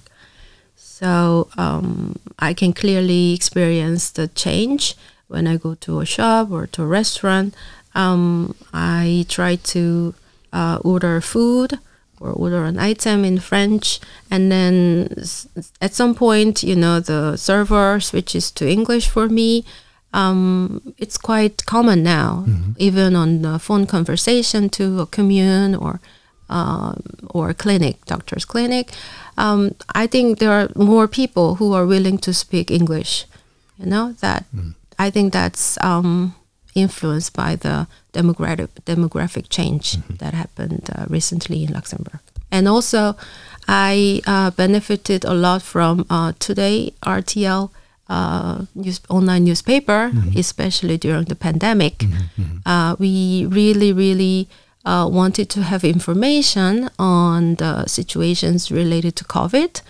So 0.76 1.48
um, 1.58 2.20
I 2.38 2.54
can 2.54 2.72
clearly 2.72 3.34
experience 3.34 4.12
the 4.12 4.28
change 4.28 4.94
when 5.26 5.48
I 5.48 5.56
go 5.56 5.74
to 5.74 5.98
a 5.98 6.06
shop 6.06 6.52
or 6.52 6.68
to 6.68 6.84
a 6.84 6.86
restaurant. 6.86 7.52
Um, 7.96 8.54
I 8.72 9.26
try 9.28 9.56
to 9.74 10.14
uh, 10.52 10.78
order 10.84 11.20
food 11.20 11.80
or 12.20 12.30
order 12.30 12.64
an 12.64 12.78
item 12.78 13.24
in 13.24 13.40
French, 13.40 13.98
and 14.30 14.52
then 14.52 15.08
at 15.80 15.94
some 15.94 16.14
point, 16.14 16.62
you 16.62 16.76
know, 16.76 17.00
the 17.00 17.36
server 17.36 17.98
switches 17.98 18.52
to 18.52 18.70
English 18.70 19.08
for 19.08 19.28
me. 19.28 19.64
Um, 20.14 20.94
it's 20.96 21.18
quite 21.18 21.66
common 21.66 22.04
now, 22.04 22.44
even 22.78 23.16
on 23.16 23.42
the 23.42 23.58
phone 23.58 23.84
conversation 23.84 24.68
to 24.70 25.00
a 25.00 25.06
commune 25.06 25.74
or 25.74 26.00
um, 26.48 27.02
or 27.30 27.50
a 27.50 27.54
clinic, 27.54 28.04
doctor's 28.06 28.44
clinic. 28.44 28.92
Um, 29.36 29.74
I 29.94 30.06
think 30.06 30.38
there 30.38 30.52
are 30.52 30.68
more 30.76 31.08
people 31.08 31.56
who 31.56 31.72
are 31.72 31.84
willing 31.84 32.18
to 32.18 32.32
speak 32.32 32.70
English. 32.70 33.26
You 33.78 33.86
know 33.86 34.12
that 34.20 34.44
I 34.98 35.10
think 35.10 35.32
that's 35.32 35.76
um, 35.82 36.34
influenced 36.76 37.32
by 37.34 37.56
the 37.56 37.88
demographic 38.12 38.68
demographic 38.86 39.48
change 39.48 39.96
that 40.18 40.32
happened 40.32 40.88
uh, 40.94 41.06
recently 41.08 41.64
in 41.64 41.72
Luxembourg, 41.72 42.20
and 42.52 42.68
also 42.68 43.16
I 43.66 44.20
uh, 44.26 44.50
benefited 44.52 45.24
a 45.24 45.34
lot 45.34 45.62
from 45.62 46.06
uh, 46.08 46.32
Today 46.38 46.92
RTL 47.02 47.70
uh, 48.08 48.66
news, 48.74 49.00
online 49.08 49.44
newspaper, 49.44 50.12
especially 50.36 50.98
during 50.98 51.24
the 51.24 51.34
pandemic. 51.34 52.04
Uh, 52.66 52.96
we 52.98 53.46
really, 53.46 53.92
really 53.92 54.48
uh, 54.84 55.08
wanted 55.10 55.48
to 55.50 55.62
have 55.62 55.84
information 55.84 56.90
on 56.98 57.54
the 57.56 57.86
situations 57.86 58.70
related 58.70 59.16
to 59.16 59.24
COVID 59.24 59.80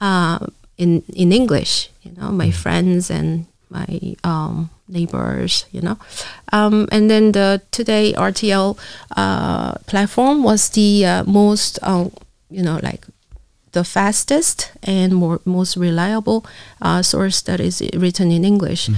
uh, 0.00 0.38
in 0.76 1.02
in 1.14 1.32
English. 1.32 1.90
You 2.02 2.12
know, 2.16 2.30
my 2.30 2.50
friends 2.50 3.10
and 3.10 3.46
my 3.70 4.16
um, 4.24 4.70
neighbors. 4.88 5.64
You 5.72 5.80
know, 5.80 5.96
um, 6.52 6.88
and 6.92 7.10
then 7.10 7.32
the 7.32 7.62
Today 7.70 8.12
RTL 8.12 8.76
uh, 9.16 9.72
platform 9.86 10.42
was 10.42 10.68
the 10.70 11.04
uh, 11.06 11.24
most, 11.24 11.78
uh, 11.82 12.08
you 12.50 12.62
know, 12.62 12.78
like 12.82 13.06
the 13.74 13.84
fastest 13.84 14.72
and 14.82 15.14
more 15.14 15.40
most 15.44 15.76
reliable 15.76 16.44
uh, 16.80 17.02
source 17.02 17.42
that 17.42 17.60
is 17.60 17.82
written 17.94 18.30
in 18.32 18.44
English. 18.44 18.88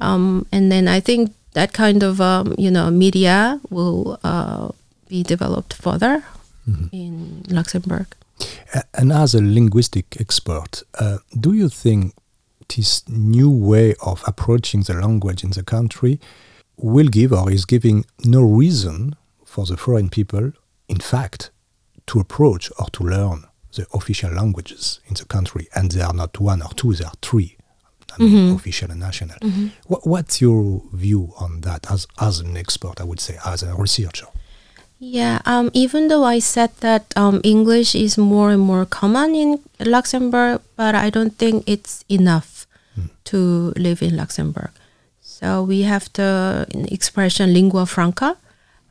Um, 0.00 0.46
and 0.50 0.72
then 0.72 0.88
I 0.88 1.00
think 1.00 1.32
that 1.52 1.72
kind 1.72 2.02
of 2.02 2.20
um, 2.20 2.54
you 2.58 2.70
know 2.70 2.90
media 2.90 3.60
will 3.70 4.18
uh, 4.24 4.70
be 5.08 5.22
developed 5.22 5.74
further 5.74 6.24
in 6.92 7.44
Luxembourg. 7.48 8.06
And 8.94 9.12
as 9.12 9.34
a 9.34 9.42
linguistic 9.42 10.20
expert, 10.20 10.82
uh, 10.98 11.18
do 11.38 11.52
you 11.52 11.68
think 11.68 12.14
this 12.76 13.06
new 13.08 13.50
way 13.50 13.94
of 14.04 14.22
approaching 14.26 14.82
the 14.82 14.94
language 14.94 15.44
in 15.44 15.50
the 15.50 15.62
country 15.62 16.18
will 16.76 17.08
give 17.08 17.32
or 17.32 17.50
is 17.50 17.64
giving 17.64 18.04
no 18.24 18.42
reason 18.42 19.14
for 19.44 19.66
the 19.66 19.76
foreign 19.76 20.08
people, 20.08 20.52
in 20.88 20.98
fact, 20.98 21.50
to 22.06 22.18
approach 22.18 22.70
or 22.78 22.86
to 22.90 23.04
learn 23.04 23.44
the 23.74 23.86
official 23.92 24.30
languages 24.30 25.00
in 25.08 25.14
the 25.14 25.24
country? 25.24 25.68
And 25.74 25.90
there 25.92 26.06
are 26.06 26.14
not 26.14 26.38
one 26.40 26.62
or 26.62 26.72
two, 26.74 26.94
there 26.94 27.08
are 27.08 27.18
three. 27.22 27.56
I 28.18 28.22
mean, 28.22 28.54
official 28.54 28.90
and 28.90 29.00
national. 29.00 29.38
What, 29.86 30.06
what's 30.06 30.40
your 30.42 30.82
view 30.92 31.32
on 31.40 31.62
that 31.62 31.90
as, 31.90 32.06
as 32.20 32.40
an 32.40 32.58
expert, 32.58 33.00
I 33.00 33.04
would 33.04 33.20
say, 33.20 33.38
as 33.44 33.62
a 33.62 33.74
researcher? 33.74 34.26
Yeah, 34.98 35.40
um, 35.46 35.70
even 35.72 36.08
though 36.08 36.22
I 36.22 36.38
said 36.38 36.70
that 36.80 37.12
um, 37.16 37.40
English 37.42 37.94
is 37.94 38.18
more 38.18 38.50
and 38.50 38.60
more 38.60 38.84
common 38.84 39.34
in 39.34 39.60
Luxembourg, 39.80 40.60
but 40.76 40.94
I 40.94 41.08
don't 41.10 41.36
think 41.38 41.64
it's 41.66 42.04
enough 42.08 42.66
to 43.24 43.72
live 43.76 44.02
in 44.02 44.16
Luxembourg. 44.16 44.70
So 45.22 45.62
we 45.64 45.82
have 45.82 46.12
the 46.12 46.66
expression 46.92 47.52
lingua 47.52 47.86
franca, 47.86 48.36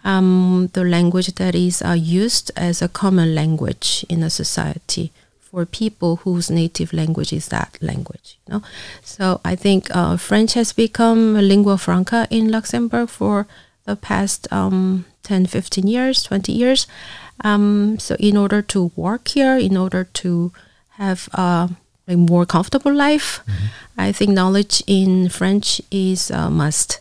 um, 0.03 0.69
the 0.73 0.83
language 0.83 1.35
that 1.35 1.55
is 1.55 1.81
uh, 1.81 1.91
used 1.91 2.51
as 2.55 2.81
a 2.81 2.87
common 2.87 3.35
language 3.35 4.05
in 4.09 4.23
a 4.23 4.29
society 4.29 5.11
for 5.39 5.65
people 5.65 6.17
whose 6.17 6.49
native 6.49 6.93
language 6.93 7.33
is 7.33 7.49
that 7.49 7.77
language. 7.81 8.39
You 8.47 8.53
know, 8.53 8.61
so 9.03 9.41
I 9.43 9.55
think 9.55 9.93
uh, 9.95 10.15
French 10.17 10.53
has 10.53 10.71
become 10.71 11.35
a 11.35 11.41
lingua 11.41 11.77
franca 11.77 12.25
in 12.29 12.49
Luxembourg 12.49 13.09
for 13.09 13.47
the 13.85 13.95
past 13.95 14.47
um, 14.51 15.05
10, 15.23 15.47
15 15.47 15.87
years, 15.87 16.23
20 16.23 16.51
years. 16.51 16.87
Um, 17.43 17.99
so 17.99 18.15
in 18.19 18.37
order 18.37 18.61
to 18.61 18.91
work 18.95 19.27
here, 19.27 19.57
in 19.57 19.75
order 19.75 20.05
to 20.05 20.53
have 20.91 21.27
uh, 21.33 21.67
a 22.07 22.15
more 22.15 22.45
comfortable 22.45 22.93
life, 22.93 23.41
I 23.97 24.11
think 24.11 24.31
knowledge 24.31 24.83
in 24.87 25.29
French 25.29 25.81
is 25.91 26.31
a 26.31 26.49
must. 26.49 27.00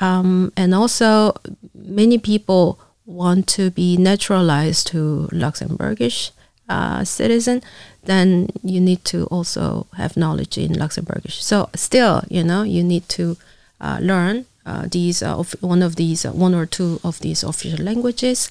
Um, 0.00 0.52
and 0.56 0.74
also, 0.74 1.34
many 1.74 2.18
people 2.18 2.78
want 3.06 3.46
to 3.46 3.70
be 3.70 3.96
naturalized 3.96 4.88
to 4.88 5.28
Luxembourgish 5.32 6.32
uh, 6.68 7.04
citizen, 7.04 7.62
then 8.04 8.48
you 8.62 8.80
need 8.80 9.04
to 9.04 9.24
also 9.26 9.86
have 9.96 10.16
knowledge 10.16 10.58
in 10.58 10.72
Luxembourgish. 10.72 11.40
So 11.40 11.70
still, 11.74 12.24
you 12.28 12.42
know, 12.42 12.62
you 12.62 12.82
need 12.82 13.08
to 13.10 13.36
uh, 13.80 13.98
learn 14.00 14.46
uh, 14.64 14.86
these 14.90 15.22
uh, 15.22 15.38
of 15.38 15.54
one 15.60 15.82
of 15.82 15.96
these 15.96 16.24
one 16.24 16.54
or 16.54 16.66
two 16.66 17.00
of 17.04 17.20
these 17.20 17.44
official 17.44 17.84
languages. 17.84 18.50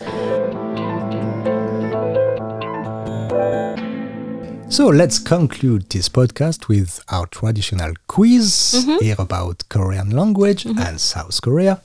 So 4.70 4.88
let's 4.88 5.20
conclude 5.20 5.90
this 5.90 6.10
podcast 6.10 6.68
with 6.68 7.00
our 7.10 7.28
traditional 7.28 7.94
quiz 8.08 8.86
here 9.00 9.16
about 9.18 9.64
Korean 9.70 10.10
language 10.10 10.66
and 10.66 11.00
South 11.00 11.42
Korea. 11.42 11.82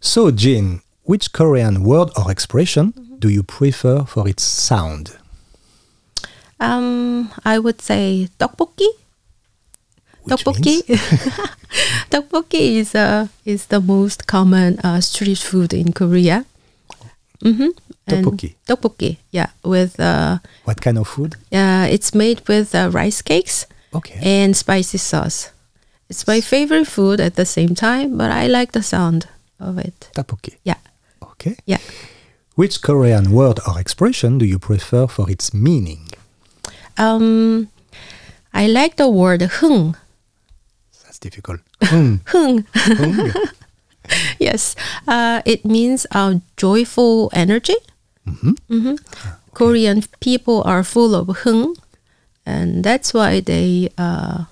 So, 0.00 0.30
Jin, 0.30 0.82
which 1.02 1.32
Korean 1.32 1.82
word 1.82 2.10
or 2.16 2.30
expression 2.30 2.92
do 3.18 3.28
you 3.28 3.42
prefer 3.42 4.04
for 4.04 4.28
its 4.28 4.42
sound? 4.44 5.16
Um, 6.60 7.32
I 7.44 7.58
would 7.58 7.80
say 7.80 8.28
tteokbokki. 8.38 8.86
Which 10.22 10.44
Tteokbokki. 10.44 10.82
Tteokbokki 12.10 12.76
is 12.78 12.94
uh, 12.94 13.26
is 13.44 13.66
the 13.66 13.80
most 13.80 14.26
common 14.26 14.78
uh, 14.80 15.00
street 15.00 15.38
food 15.38 15.72
in 15.74 15.92
Korea. 15.92 16.44
Mm-hmm. 17.42 17.83
Tteokbokki. 18.08 18.54
Tteokbokki, 18.66 19.16
yeah, 19.32 19.46
with 19.64 19.98
uh, 20.00 20.38
What 20.64 20.80
kind 20.80 20.98
of 20.98 21.08
food? 21.08 21.34
uh, 21.52 21.86
it's 21.90 22.14
made 22.14 22.40
with 22.48 22.74
uh, 22.74 22.90
rice 22.92 23.22
cakes 23.22 23.66
Okay. 23.94 24.18
and 24.22 24.56
spicy 24.56 24.98
sauce. 24.98 25.50
It's 26.10 26.26
my 26.26 26.40
favorite 26.42 26.86
food 26.86 27.20
at 27.20 27.34
the 27.36 27.44
same 27.46 27.74
time, 27.74 28.16
but 28.18 28.30
I 28.30 28.46
like 28.46 28.72
the 28.72 28.82
sound 28.82 29.26
of 29.58 29.78
it. 29.78 30.10
Tteokbokki. 30.14 30.56
Yeah, 30.64 30.76
Okay. 31.22 31.56
yeah. 31.66 31.78
Which 32.56 32.82
Korean 32.82 33.32
word 33.32 33.58
or 33.66 33.80
expression 33.80 34.38
do 34.38 34.44
you 34.44 34.58
prefer 34.58 35.06
for 35.08 35.30
its 35.30 35.52
meaning? 35.54 36.08
Um, 36.98 37.68
I 38.52 38.66
like 38.68 38.94
the 38.96 39.08
word 39.08 39.42
"hung." 39.60 39.96
That's 41.04 41.18
difficult. 41.18 41.60
Hung. 41.82 42.20
Hmm. 42.26 43.30
yes, 44.38 44.76
uh, 45.08 45.40
it 45.44 45.64
means 45.64 46.06
uh, 46.12 46.34
joyful 46.56 47.30
energy. 47.32 47.74
Mhm. 48.26 48.98
Korean 49.54 50.02
people 50.20 50.62
are 50.64 50.82
full 50.82 51.14
of 51.14 51.28
hung, 51.44 51.76
and 52.46 52.82
that's 52.84 53.12
why 53.14 53.40
they 53.40 53.88
uh, 53.98 54.44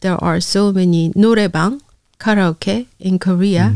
there 0.00 0.16
are 0.22 0.40
so 0.40 0.72
many 0.72 1.10
noraebang 1.14 1.80
karaoke 2.18 2.86
in 2.98 3.18
Korea. 3.18 3.72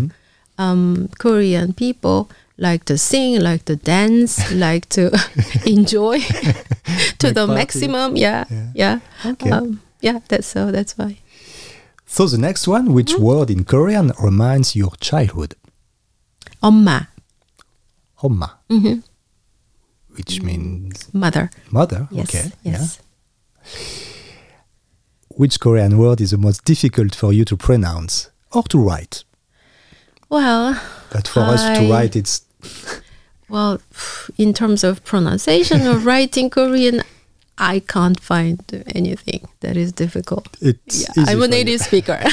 Um, 0.59 1.09
Korean 1.18 1.72
people 1.74 2.28
like 2.59 2.85
to 2.87 2.96
sing, 2.96 3.40
like 3.40 3.64
to 3.66 3.76
dance, 3.76 4.40
like 4.52 4.88
to 4.96 5.11
enjoy 5.66 6.20
to 7.20 7.30
the 7.32 7.46
party. 7.46 7.54
maximum. 7.54 8.16
Yeah, 8.16 8.44
Yeah. 8.50 8.70
yeah, 8.74 8.96
Okay. 9.32 9.50
Um, 9.50 9.80
yeah. 10.00 10.20
That's 10.28 10.46
so. 10.48 10.72
That's 10.72 10.96
why. 10.98 11.18
So 12.06 12.26
the 12.26 12.38
next 12.38 12.66
one, 12.68 12.92
which 12.94 13.14
word 13.18 13.50
in 13.50 13.64
Korean 13.64 14.12
reminds 14.22 14.74
your 14.76 14.92
childhood? 15.00 15.55
엄마, 16.62 17.07
Homma. 18.22 18.57
Which 20.16 20.42
means 20.42 21.12
mother. 21.14 21.50
mother. 21.70 22.08
Yes, 22.10 22.28
Okay. 22.34 22.52
yes. 22.62 22.98
Which 25.28 25.60
Korean 25.60 25.98
word 25.98 26.20
is 26.20 26.30
the 26.30 26.38
most 26.38 26.64
difficult 26.64 27.14
for 27.14 27.32
you 27.32 27.44
to 27.44 27.56
pronounce 27.56 28.30
or 28.52 28.62
to 28.64 28.78
write? 28.78 29.24
Well, 30.28 30.80
But 31.12 31.28
for 31.28 31.40
us 31.40 31.62
to 31.78 31.90
write, 31.90 32.16
it's 32.16 32.42
Well, 33.48 33.80
in 34.38 34.52
terms 34.54 34.82
of 34.82 35.04
pronunciation 35.04 35.86
or 35.86 35.98
writing 36.10 36.50
Korean, 36.50 37.02
I 37.58 37.80
can't 37.80 38.18
find 38.20 38.60
anything 38.94 39.46
that 39.60 39.76
is 39.76 39.92
difficult. 39.92 40.48
it's 40.60 41.00
Yeah, 41.16 41.24
I'm 41.28 41.42
a 41.42 41.48
native 41.48 41.80
speaker. 41.80 42.18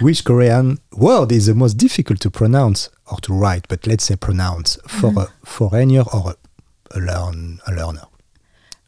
Which 0.00 0.24
Korean 0.24 0.78
word 0.92 1.32
is 1.32 1.46
the 1.46 1.54
most 1.54 1.74
difficult 1.74 2.20
to 2.20 2.30
pronounce 2.30 2.88
or 3.10 3.18
to 3.22 3.32
write, 3.34 3.66
but 3.68 3.86
let's 3.86 4.04
say 4.04 4.16
pronounce 4.16 4.78
for 4.86 5.10
Mm-hmm. 5.10 5.18
a 5.18 5.28
foreigner 5.44 6.02
or 6.12 6.30
a, 6.32 6.98
a, 6.98 7.00
learn, 7.00 7.60
a 7.66 7.72
learner? 7.72 8.06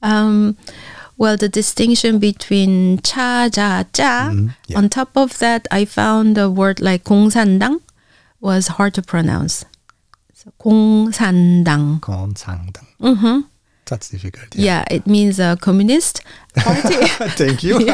Um, 0.03 0.57
well, 1.17 1.37
the 1.37 1.49
distinction 1.49 2.19
between 2.19 2.99
cha, 3.03 3.49
ja, 3.55 3.85
ja. 3.97 4.31
Mm, 4.31 4.55
yeah. 4.67 4.79
On 4.79 4.89
top 4.89 5.17
of 5.17 5.39
that, 5.39 5.67
I 5.71 5.85
found 5.85 6.37
a 6.39 6.51
word 6.51 6.81
like 6.81 7.05
공산당 7.05 7.81
was 8.41 8.69
hard 8.69 8.95
to 8.95 9.03
pronounce. 9.03 9.65
So 10.35 10.53
공산당. 10.61 12.01
Konsangdang. 12.01 12.87
Mm-hmm. 13.01 13.41
That's 13.90 14.10
difficult. 14.10 14.56
Yeah, 14.56 14.84
it 14.92 15.08
means 15.08 15.40
a 15.40 15.58
communist 15.60 16.22
party. 16.56 16.96
Thank 17.38 17.64
you. 17.64 17.80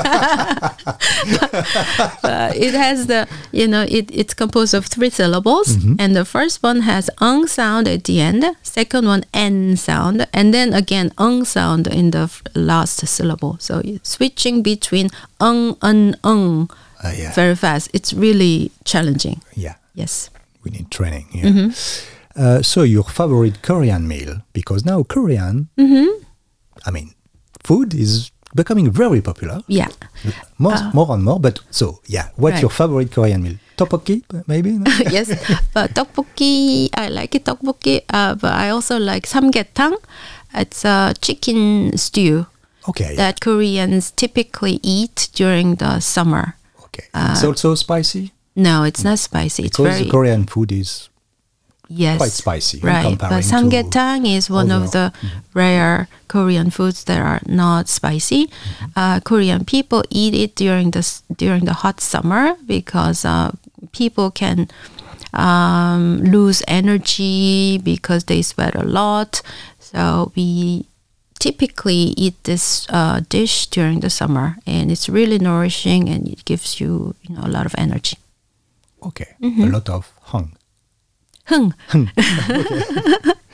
Uh, 2.24 2.52
it 2.56 2.74
has 2.74 3.08
the 3.08 3.28
you 3.52 3.68
know 3.68 3.84
it, 3.88 4.10
it's 4.12 4.34
composed 4.34 4.74
of 4.74 4.86
three 4.86 5.10
syllables 5.10 5.78
and 6.00 6.16
the 6.16 6.26
first 6.26 6.62
one 6.64 6.82
has 6.82 7.10
ung 7.20 7.48
sound 7.48 7.88
at 7.88 8.04
the 8.06 8.20
end 8.20 8.44
second 8.64 9.06
one 9.08 9.24
n 9.34 9.76
sound 9.78 10.28
and 10.34 10.54
then 10.54 10.74
again 10.74 11.12
ung 11.18 11.46
sound 11.46 11.88
in 11.88 12.12
the 12.12 12.20
f- 12.30 12.42
last 12.56 13.06
syllable 13.08 13.58
so 13.60 13.82
switching 14.04 14.62
between 14.62 15.10
ung 15.40 15.76
un 15.82 16.16
ung 16.24 16.70
Uh, 17.04 17.12
yeah. 17.16 17.34
very 17.36 17.56
fast 17.56 17.90
it's 17.94 18.14
really 18.14 18.72
challenging 18.84 19.42
yeah. 19.56 19.76
yes 19.94 20.30
We 20.64 20.72
need 20.72 20.90
training. 20.90 21.28
Yeah. 21.32 21.70
Uh, 22.36 22.62
so 22.62 22.84
your 22.84 23.04
favorite 23.04 23.62
Korean 23.62 24.08
meal? 24.08 24.42
Because 24.54 24.86
now 24.86 25.04
Korean, 25.04 25.70
I 26.86 26.92
mean, 26.92 27.14
food 27.64 27.94
is 27.94 28.32
becoming 28.56 28.90
very 28.92 29.22
popular. 29.22 29.62
yeah 29.68 29.88
More, 30.58 30.76
more 30.94 31.12
and 31.14 31.24
more. 31.24 31.40
But 31.40 31.60
so 31.72 32.00
yeah, 32.08 32.30
what's 32.36 32.54
Right. 32.56 32.62
your 32.62 32.70
favorite 32.72 33.12
Korean 33.12 33.42
meal? 33.44 33.58
Tteokbokki, 33.78 34.24
maybe? 34.48 34.72
No? 34.72 34.86
yes 35.12 35.28
but 35.74 35.92
tteokbokki 35.96 36.90
i 36.96 37.10
like 37.10 37.36
it 37.36 37.44
tteokbokki 37.44 38.02
uh, 38.14 38.36
but 38.36 38.54
i 38.54 38.70
also 38.70 38.98
like 39.00 39.28
samgyetang 39.28 39.96
it's 40.54 40.86
a 40.86 41.14
chicken 41.22 41.92
stew 41.98 42.46
okay. 42.88 43.10
yeah, 43.12 43.16
that 43.18 43.42
Koreans 43.42 44.12
typically 44.16 44.80
eat 44.84 45.28
during 45.36 45.76
the 45.76 46.00
summer. 46.00 46.56
Okay. 46.86 47.04
it's 47.14 47.44
uh, 47.44 47.48
also 47.48 47.76
spicy 47.76 48.32
No, 48.56 48.84
it's 48.88 49.04
not 49.04 49.20
spicy. 49.20 49.64
It's 49.68 49.76
because 49.78 50.00
very 50.00 50.10
Korean 50.10 50.46
food 50.48 50.72
is 50.72 51.10
yes, 51.90 52.18
quite 52.18 52.32
spicy 52.32 52.80
Right, 52.80 53.18
but 53.18 53.44
samgyetang 53.44 54.26
is 54.26 54.50
one 54.50 54.72
of 54.72 54.92
the 54.92 55.14
rare 55.54 56.08
Korean 56.28 56.70
foods 56.70 57.04
that 57.06 57.20
are 57.22 57.42
not 57.46 57.88
spicy. 57.88 58.48
Mm-hmm. 58.48 58.86
Uh, 58.96 59.20
Korean 59.22 59.66
people 59.66 60.04
eat 60.10 60.34
it 60.34 60.56
during 60.56 60.92
the 60.92 61.04
during 61.38 61.66
the 61.66 61.74
hot 61.74 62.02
summer 62.02 62.56
because 62.66 63.26
uh, 63.26 63.52
people 63.92 64.32
can 64.32 64.68
um, 65.34 66.20
lose 66.24 66.64
energy 66.68 67.78
because 67.78 68.26
they 68.26 68.42
sweat 68.42 68.76
a 68.76 68.84
lot. 68.84 69.42
So 69.80 70.32
we 70.36 70.86
typically 71.40 72.16
eat 72.18 72.34
this 72.44 72.88
uh, 72.90 73.22
dish 73.30 73.68
during 73.68 74.00
the 74.00 74.10
summer, 74.10 74.58
and 74.66 74.92
it's 74.92 75.08
really 75.10 75.38
nourishing 75.38 76.10
and 76.10 76.28
it 76.28 76.46
gives 76.46 76.80
you 76.80 77.14
you 77.22 77.36
know 77.36 77.44
a 77.44 77.52
lot 77.52 77.66
of 77.66 77.76
energy. 77.78 78.18
okay, 79.06 79.36
Mm-hmm. 79.42 79.64
a 79.64 79.68
lot 79.70 79.90
of 79.90 80.10
hung. 81.46 81.74
Hung. 81.90 82.12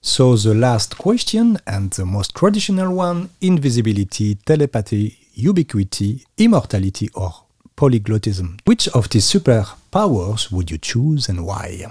So 0.00 0.36
the 0.36 0.54
last 0.54 0.96
question 0.96 1.58
and 1.66 1.90
the 1.90 2.06
most 2.06 2.34
traditional 2.34 2.94
one: 2.94 3.28
invisibility, 3.40 4.36
telepathy, 4.36 5.18
ubiquity, 5.34 6.24
immortality, 6.38 7.10
or 7.14 7.32
polyglottism. 7.76 8.58
Which 8.64 8.88
of 8.88 9.10
these 9.10 9.26
superpowers 9.26 10.50
would 10.50 10.70
you 10.70 10.78
choose 10.78 11.28
and 11.28 11.44
why? 11.44 11.86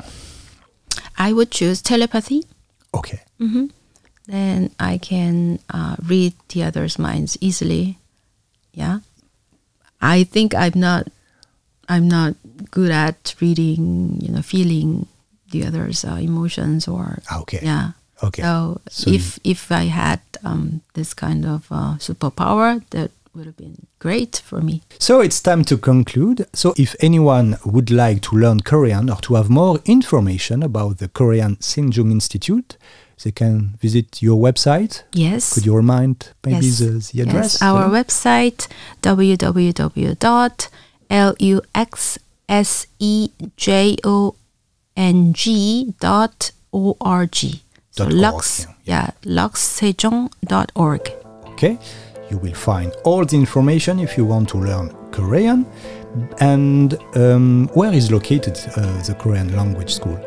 I 1.17 1.31
would 1.31 1.51
choose 1.51 1.81
telepathy. 1.81 2.43
Okay. 2.93 3.21
then 4.25 4.71
I 4.79 4.97
can 4.97 5.59
uh, 5.69 5.95
read 6.03 6.33
the 6.49 6.63
other's 6.63 6.97
minds 6.97 7.37
easily. 7.39 7.97
Yeah, 8.73 8.99
I 10.01 10.23
think 10.23 10.55
I'm 10.55 10.79
not. 10.79 11.07
I'm 11.87 12.07
not 12.07 12.35
good 12.71 12.91
at 12.91 13.35
reading. 13.39 14.19
You 14.21 14.31
know, 14.33 14.41
feeling 14.41 15.07
the 15.51 15.65
other's 15.65 16.03
uh, 16.05 16.17
emotions 16.21 16.87
or. 16.87 17.19
Ah, 17.29 17.39
Okay. 17.41 17.59
Yeah. 17.63 17.91
Okay. 18.23 18.41
So, 18.41 18.81
So 18.89 19.11
if 19.11 19.39
if 19.43 19.71
I 19.71 19.85
had 19.89 20.19
um, 20.43 20.81
this 20.93 21.13
kind 21.13 21.45
of 21.45 21.67
uh, 21.71 21.97
superpower, 21.99 22.81
that 22.89 23.11
would 23.35 23.45
have 23.45 23.57
been 23.57 23.85
great 23.99 24.41
for 24.45 24.61
me. 24.61 24.81
So 24.99 25.21
it's 25.21 25.39
time 25.41 25.63
to 25.65 25.77
conclude. 25.77 26.47
So 26.53 26.73
if 26.77 26.95
anyone 26.99 27.57
would 27.63 27.91
like 27.91 28.21
to 28.21 28.35
learn 28.35 28.61
Korean 28.61 29.09
or 29.09 29.17
to 29.21 29.35
have 29.35 29.49
more 29.49 29.79
information 29.85 30.63
about 30.63 30.97
the 30.97 31.07
Korean 31.07 31.57
Sejong 31.57 32.11
Institute, 32.11 32.77
they 33.23 33.31
can 33.31 33.77
visit 33.81 34.21
your 34.23 34.37
website. 34.41 35.03
Yes. 35.13 35.53
Could 35.53 35.65
you 35.65 35.75
remind 35.75 36.15
maybe 36.45 36.65
yes. 36.65 36.79
the, 36.79 37.11
the 37.13 37.21
address? 37.21 37.53
Yes, 37.53 37.61
our 37.61 37.85
Uh, 37.85 37.91
website 37.91 38.67
www.luxsejong.org. 42.49 44.31
So 45.37 45.93
Dot 45.99 46.51
org, 46.71 47.35
So 47.91 48.05
lux, 48.07 48.65
yeah, 48.85 49.11
yeah, 49.25 49.25
luxsejong.org. 49.25 51.11
Okay. 51.53 51.77
You 52.29 52.37
will 52.37 52.53
find 52.53 52.93
all 53.05 53.23
the 53.25 53.37
information 53.37 53.99
if 53.99 54.17
you 54.17 54.25
want 54.25 54.49
to 54.49 54.57
learn 54.57 54.93
Korean. 55.11 55.65
And 56.39 56.97
um, 57.15 57.69
where 57.73 57.93
is 57.93 58.11
located 58.11 58.57
uh, 58.75 59.01
the 59.03 59.15
Korean 59.17 59.55
language 59.55 59.93
school? 59.93 60.19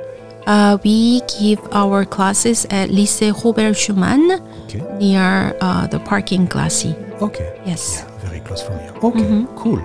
Uh, 0.47 0.79
we 0.83 1.21
give 1.39 1.59
our 1.73 2.05
classes 2.07 2.65
at 2.71 2.89
Lycée 2.91 3.33
Robert 3.45 3.75
Schumann 3.77 4.41
Okay. 4.65 4.81
near 4.99 5.55
uh, 5.61 5.87
the 5.89 5.99
parking 6.01 6.47
glacis. 6.47 6.95
Okay. 7.21 7.61
Yes. 7.67 8.03
Yeah, 8.03 8.19
very 8.29 8.41
close 8.41 8.63
from 8.63 8.79
here. 8.79 8.93
Okay, 9.03 9.47
cool. 9.57 9.79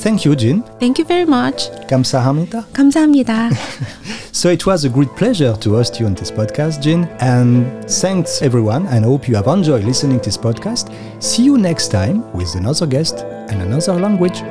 Thank 0.00 0.24
you, 0.26 0.36
Jin. 0.36 0.62
Thank 0.78 0.98
you 0.98 1.06
very 1.06 1.24
much. 1.24 1.70
감사합니다. 1.88 2.66
감사합니다. 2.72 3.50
So 4.32 4.50
it 4.50 4.66
was 4.66 4.84
a 4.84 4.90
great 4.90 5.08
pleasure 5.16 5.56
to 5.56 5.76
host 5.76 5.98
you 5.98 6.06
on 6.06 6.14
this 6.14 6.30
podcast, 6.30 6.82
Jin. 6.82 7.08
And 7.20 7.88
thanks 7.88 8.42
everyone, 8.42 8.86
and 8.88 9.04
I 9.04 9.08
hope 9.08 9.26
you 9.26 9.34
have 9.36 9.46
enjoyed 9.46 9.84
listening 9.84 10.20
to 10.20 10.24
this 10.28 10.36
podcast. 10.36 10.92
See 11.20 11.44
you 11.44 11.56
next 11.56 11.88
time 11.88 12.22
with 12.34 12.54
another 12.54 12.86
guest 12.86 13.24
and 13.48 13.62
another 13.62 13.94
language. 13.94 14.42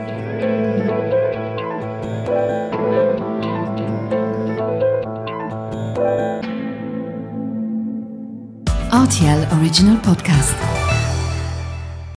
RTL 8.92 9.62
Original 9.62 9.98
Podcast. 9.98 10.79